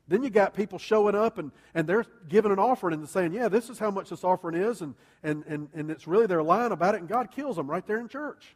[0.09, 3.49] Then you got people showing up and, and they're giving an offering and saying, Yeah,
[3.49, 4.81] this is how much this offering is.
[4.81, 7.85] And, and, and, and it's really they're lying about it, and God kills them right
[7.87, 8.55] there in church.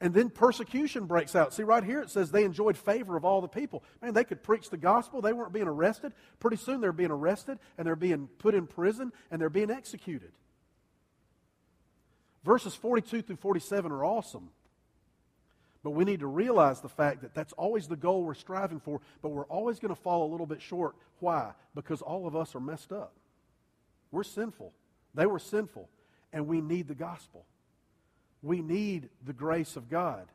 [0.00, 1.54] And then persecution breaks out.
[1.54, 3.82] See, right here it says they enjoyed favor of all the people.
[4.02, 5.22] Man, they could preach the gospel.
[5.22, 6.12] They weren't being arrested.
[6.38, 10.32] Pretty soon they're being arrested and they're being put in prison and they're being executed.
[12.44, 14.50] Verses 42 through 47 are awesome.
[15.82, 19.00] But we need to realize the fact that that's always the goal we're striving for,
[19.22, 20.94] but we're always going to fall a little bit short.
[21.20, 21.52] Why?
[21.74, 23.14] Because all of us are messed up.
[24.10, 24.72] We're sinful.
[25.14, 25.88] They were sinful.
[26.32, 27.46] And we need the gospel.
[28.46, 30.28] We need the grace of God.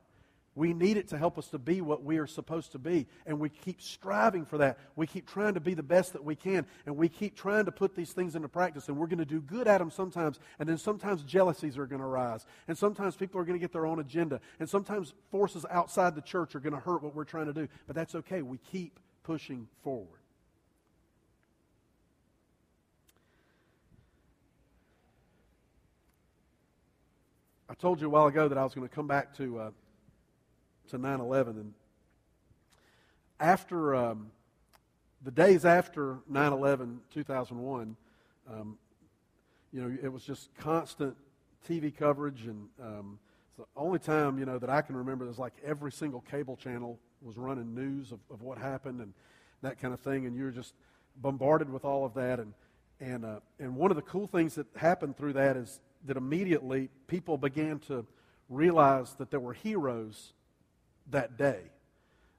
[0.53, 3.07] We need it to help us to be what we are supposed to be.
[3.26, 4.80] And we keep striving for that.
[4.97, 6.66] We keep trying to be the best that we can.
[6.86, 8.89] And we keep trying to put these things into practice.
[8.89, 10.39] And we're going to do good at them sometimes.
[10.59, 12.45] And then sometimes jealousies are going to rise.
[12.68, 14.41] And sometimes people are going to get their own agenda.
[14.59, 17.70] And sometimes forces outside the church are going to hurt what we're trying to do.
[17.88, 18.41] But that's okay.
[18.41, 20.20] We keep pushing forward.
[27.82, 29.71] Told you a while ago that I was going to come back to uh,
[30.89, 31.73] to 9/11, and
[33.39, 34.29] after um,
[35.23, 37.95] the days after 9/11, 2001,
[38.47, 38.77] um,
[39.73, 41.17] you know, it was just constant
[41.67, 43.17] TV coverage, and um,
[43.47, 45.25] it's the only time you know that I can remember.
[45.25, 49.11] There's like every single cable channel was running news of, of what happened and
[49.63, 50.75] that kind of thing, and you were just
[51.15, 52.53] bombarded with all of that, and
[52.99, 56.89] and uh, and one of the cool things that happened through that is that immediately
[57.08, 58.06] people began to
[58.49, 60.34] realize that there were heroes
[61.10, 61.60] that day.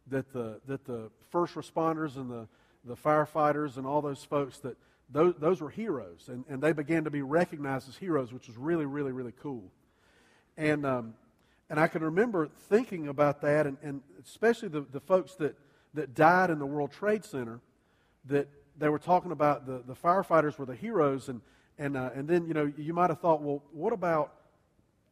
[0.08, 2.48] That the, that the first responders and the,
[2.84, 4.76] the firefighters and all those folks, that
[5.10, 6.28] those, those were heroes.
[6.28, 9.64] And, and they began to be recognized as heroes, which was really, really, really cool.
[10.56, 11.14] And, um,
[11.70, 15.56] and I can remember thinking about that, and, and especially the, the folks that,
[15.94, 17.60] that died in the World Trade Center,
[18.26, 21.40] that they were talking about the, the firefighters were the heroes, and,
[21.78, 24.34] and, uh, and then, you know, you might have thought, well, what about,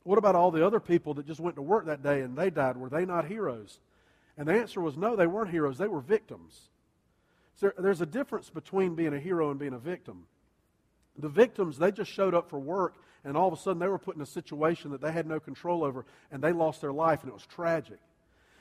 [0.03, 2.51] what about all the other people that just went to work that day and they
[2.51, 2.77] died?
[2.77, 3.79] Were they not heroes?
[4.37, 5.79] And the answer was no, they weren't heroes.
[5.79, 6.69] They were victims.
[7.57, 10.27] So there's a difference between being a hero and being a victim.
[11.19, 12.95] The victims, they just showed up for work,
[13.25, 15.41] and all of a sudden they were put in a situation that they had no
[15.41, 17.99] control over, and they lost their life, and it was tragic.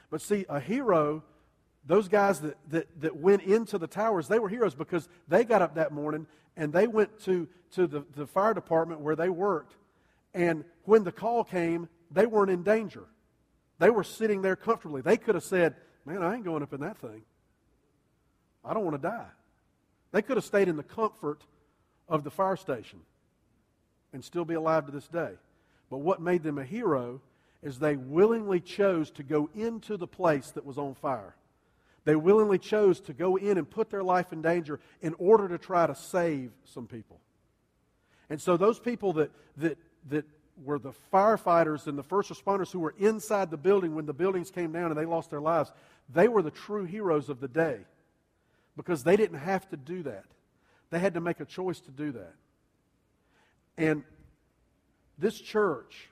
[0.10, 1.24] But see, a hero,
[1.86, 5.62] those guys that, that, that went into the towers, they were heroes because they got
[5.62, 9.76] up that morning and they went to, to the, the fire department where they worked.
[10.34, 13.06] And when the call came, they weren't in danger.
[13.80, 15.02] They were sitting there comfortably.
[15.02, 15.76] They could have said,
[16.06, 17.22] Man, I ain't going up in that thing.
[18.64, 19.28] I don't want to die.
[20.12, 21.44] They could have stayed in the comfort
[22.08, 23.00] of the fire station
[24.12, 25.34] and still be alive to this day.
[25.90, 27.22] But what made them a hero
[27.62, 31.36] is they willingly chose to go into the place that was on fire.
[32.10, 35.60] They willingly chose to go in and put their life in danger in order to
[35.60, 37.22] try to save some people.
[38.32, 39.78] And so those people that, that,
[40.10, 40.26] that
[40.66, 44.50] were the firefighters and the first responders who were inside the building when the buildings
[44.50, 45.72] came down and they lost their lives,
[46.12, 47.78] they were the true heroes of the day
[48.76, 50.26] because they didn't have to do that.
[50.90, 52.34] They had to make a choice to do that.
[53.78, 54.04] And
[55.20, 56.10] this church,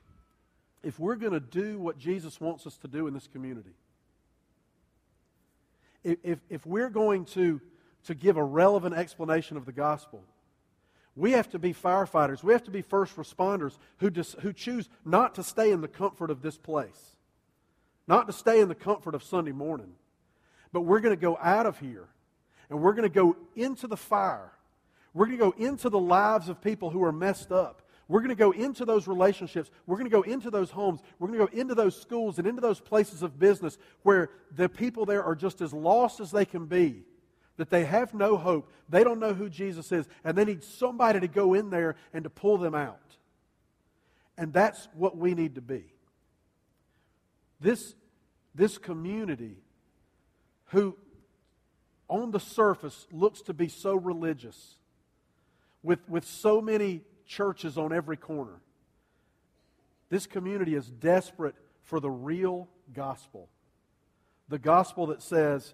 [0.84, 3.74] if we're going to do what Jesus wants us to do in this community,
[6.24, 7.60] if, if we're going to,
[8.06, 10.24] to give a relevant explanation of the gospel,
[11.16, 12.44] we have to be firefighters.
[12.44, 15.88] We have to be first responders who, dis, who choose not to stay in the
[15.88, 17.16] comfort of this place,
[18.08, 19.94] not to stay in the comfort of Sunday morning.
[20.72, 22.08] But we're going to go out of here
[22.70, 24.52] and we're going to go into the fire.
[25.14, 27.82] We're going to go into the lives of people who are messed up.
[28.08, 29.70] We're going to go into those relationships.
[29.86, 31.02] We're going to go into those homes.
[31.20, 34.70] We're going to go into those schools and into those places of business where the
[34.70, 37.04] people there are just as lost as they can be,
[37.58, 38.72] that they have no hope.
[38.88, 42.24] They don't know who Jesus is, and they need somebody to go in there and
[42.24, 43.18] to pull them out.
[44.38, 45.84] And that's what we need to be.
[47.60, 47.94] This,
[48.56, 49.58] this community,
[50.68, 50.96] who
[52.08, 54.76] on the surface looks to be so religious,
[55.84, 58.62] with, with so many churches on every corner.
[60.10, 63.50] This community is desperate for the real gospel.
[64.50, 65.74] The gospel that says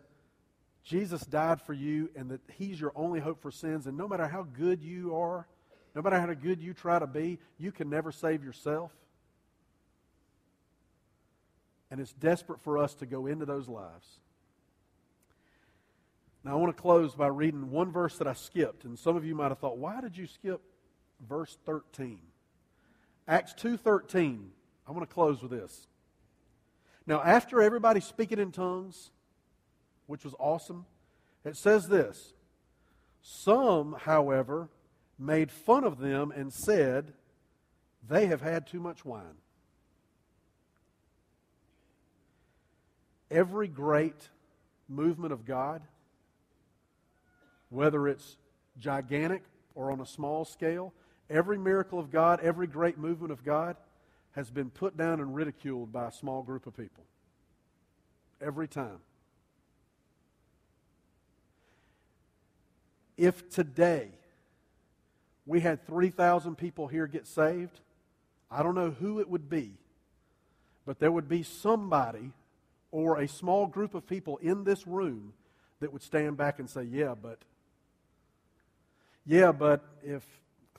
[0.84, 3.88] Jesus died for you and that He's your only hope for sins.
[3.88, 5.48] And no matter how good you are,
[5.96, 8.92] no matter how good you try to be, you can never save yourself.
[11.92, 14.08] And it's desperate for us to go into those lives.
[16.44, 18.84] Now, I want to close by reading one verse that I skipped.
[18.84, 20.62] And some of you might have thought, why did you skip
[21.28, 22.20] verse 13.
[23.28, 24.52] Acts 2:13.
[24.88, 25.88] I want to close with this.
[27.06, 29.12] Now, after everybody speaking in tongues,
[30.08, 30.86] which was awesome,
[31.44, 32.34] it says this.
[33.22, 34.70] Some, however,
[35.18, 37.14] made fun of them and said,
[38.08, 39.38] They have had too much wine.
[43.34, 44.30] every great
[44.88, 45.82] movement of God,
[47.70, 48.38] whether it's
[48.78, 49.44] gigantic
[49.76, 50.94] or on a small scale,
[51.30, 53.76] every miracle of God, every great movement of God
[54.34, 57.04] has been put down and ridiculed by a small group of people.
[58.42, 59.00] Every time.
[63.16, 64.10] If today
[65.46, 67.80] we had 3,000 people here get saved,
[68.50, 69.74] I don't know who it would be,
[70.86, 72.32] but there would be somebody
[72.92, 75.34] or a small group of people in this room
[75.80, 77.40] that would stand back and say, Yeah, but,
[79.26, 80.24] yeah, but if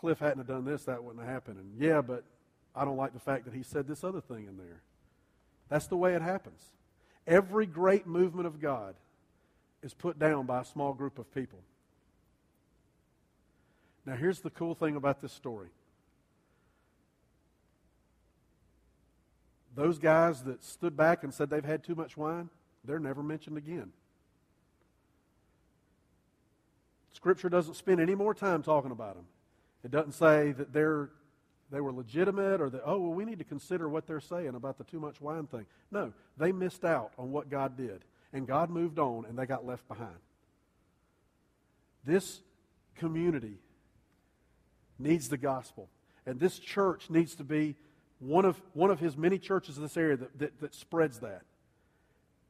[0.05, 1.57] Cliff hadn't have done this, that wouldn't have happened.
[1.57, 2.25] And yeah, but
[2.77, 4.83] I don't like the fact that he said this other thing in there.
[5.71, 6.63] That's the way it happens.
[7.27, 8.97] Every great movement of God
[9.83, 11.59] is put down by a small group of people.
[14.05, 15.71] Now, here's the cool thing about this story.
[19.75, 22.51] Those guys that stood back and said they've had too much wine,
[22.85, 23.91] they're never mentioned again.
[27.15, 29.25] Scripture doesn't spend any more time talking about them.
[29.85, 31.11] It doesn't say that they're
[31.71, 34.79] they were legitimate or that oh well we need to consider what they're saying about
[34.79, 35.67] the too much wine thing.
[35.91, 38.05] No, they missed out on what God did.
[38.33, 40.17] And God moved on and they got left behind.
[42.05, 42.41] This
[42.97, 43.59] community
[44.99, 45.89] needs the gospel.
[46.27, 47.77] And this church needs to be
[48.19, 51.43] one of, one of his many churches in this area that, that, that spreads that.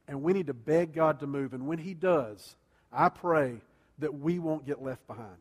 [0.07, 1.53] And we need to beg God to move.
[1.53, 2.55] And when he does,
[2.91, 3.61] I pray
[3.99, 5.37] that we won't get left behind.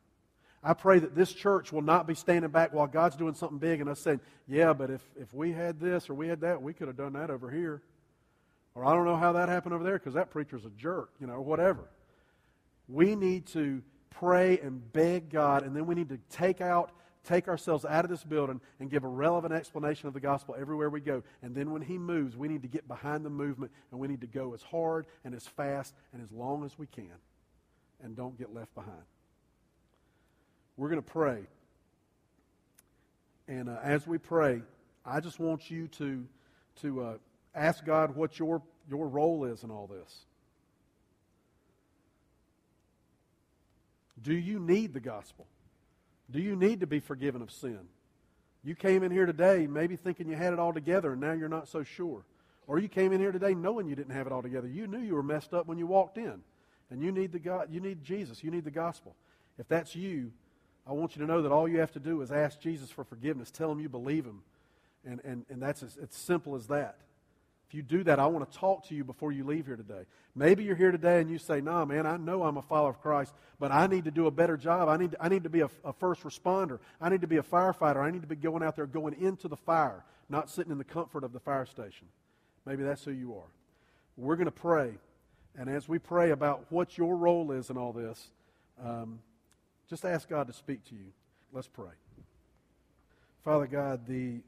[0.66, 3.82] I pray that this church will not be standing back while God's doing something big
[3.82, 6.72] and us saying, yeah, but if, if we had this or we had that, we
[6.72, 7.82] could have done that over here.
[8.74, 11.26] Or I don't know how that happened over there because that preacher's a jerk, you
[11.26, 11.84] know, whatever.
[12.88, 16.92] We need to pray and beg God, and then we need to take out,
[17.24, 20.88] take ourselves out of this building and give a relevant explanation of the gospel everywhere
[20.88, 21.22] we go.
[21.42, 24.22] And then when He moves, we need to get behind the movement and we need
[24.22, 27.12] to go as hard and as fast and as long as we can
[28.02, 29.04] and don't get left behind.
[30.76, 31.46] We're going to pray.
[33.46, 34.62] And uh, as we pray,
[35.04, 36.24] I just want you to,
[36.82, 37.14] to uh,
[37.54, 40.24] ask God what your, your role is in all this.
[44.22, 45.46] Do you need the gospel?
[46.30, 47.80] Do you need to be forgiven of sin?
[48.64, 51.50] You came in here today maybe thinking you had it all together and now you're
[51.50, 52.24] not so sure.
[52.66, 54.66] Or you came in here today knowing you didn't have it all together.
[54.66, 56.42] You knew you were messed up when you walked in.
[56.90, 59.14] And you need the God, you need Jesus, you need the gospel.
[59.58, 60.32] If that's you,
[60.87, 63.05] I want you to know that all you have to do is ask Jesus for
[63.05, 63.51] forgiveness.
[63.51, 64.43] Tell him you believe him.
[65.07, 66.99] And, and, and that's as, it's simple as that.
[67.68, 70.03] If you do that, I want to talk to you before you leave here today.
[70.35, 73.01] Maybe you're here today and you say, nah, man, I know I'm a follower of
[73.01, 74.89] Christ, but I need to do a better job.
[74.89, 76.78] I need to, I need to be a, a first responder.
[77.01, 77.97] I need to be a firefighter.
[77.97, 80.85] I need to be going out there, going into the fire, not sitting in the
[80.85, 82.07] comfort of the fire station.
[82.66, 83.51] Maybe that's who you are.
[84.16, 84.93] We're going to pray.
[85.57, 88.30] And as we pray about what your role is in all this,
[88.85, 89.20] um,
[89.89, 91.12] just ask God to speak to you.
[91.53, 91.93] Let's pray.
[93.45, 94.41] Father God, the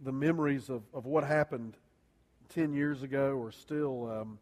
[0.00, 1.76] the memories of, of what happened
[2.50, 4.38] 10 years ago are still um,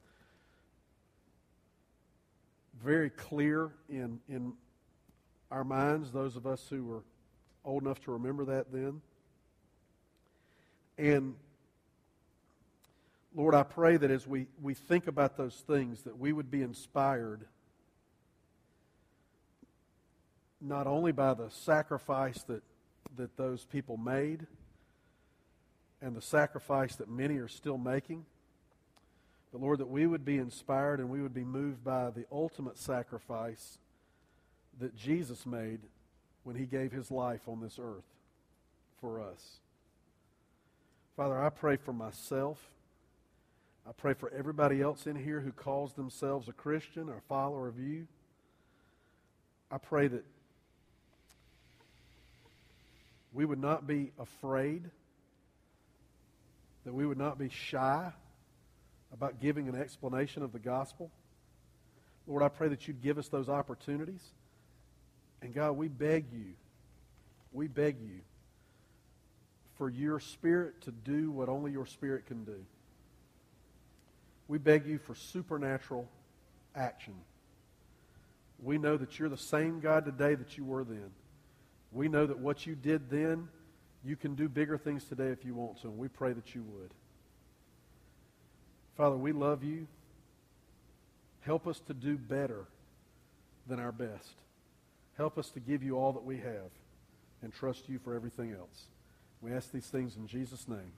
[2.82, 4.52] very clear in, in
[5.50, 7.04] our minds, those of us who were
[7.64, 9.00] old enough to remember that then.
[10.98, 11.34] And
[13.34, 16.62] Lord, I pray that as we, we think about those things, that we would be
[16.62, 17.46] inspired
[20.64, 22.62] not only by the sacrifice that,
[23.16, 24.46] that those people made
[26.00, 28.24] and the sacrifice that many are still making.
[29.52, 32.78] But Lord, that we would be inspired and we would be moved by the ultimate
[32.78, 33.78] sacrifice
[34.80, 35.80] that Jesus made
[36.42, 38.04] when he gave his life on this earth
[39.00, 39.58] for us.
[41.16, 42.58] Father, I pray for myself.
[43.86, 47.68] I pray for everybody else in here who calls themselves a Christian or a follower
[47.68, 48.06] of you.
[49.70, 50.24] I pray that
[53.34, 54.88] we would not be afraid
[56.84, 58.12] that we would not be shy
[59.12, 61.10] about giving an explanation of the gospel.
[62.26, 64.22] Lord, I pray that you'd give us those opportunities.
[65.42, 66.54] And God, we beg you,
[67.52, 68.20] we beg you
[69.76, 72.64] for your spirit to do what only your spirit can do.
[74.46, 76.08] We beg you for supernatural
[76.76, 77.14] action.
[78.62, 81.10] We know that you're the same God today that you were then.
[81.94, 83.48] We know that what you did then
[84.04, 86.62] you can do bigger things today if you want to, and we pray that you
[86.62, 86.90] would.
[88.96, 89.86] Father, we love you.
[91.40, 92.66] Help us to do better
[93.66, 94.34] than our best.
[95.16, 96.70] Help us to give you all that we have
[97.42, 98.88] and trust you for everything else.
[99.40, 100.92] We ask these things in Jesus' name.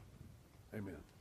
[0.74, 1.16] Amen.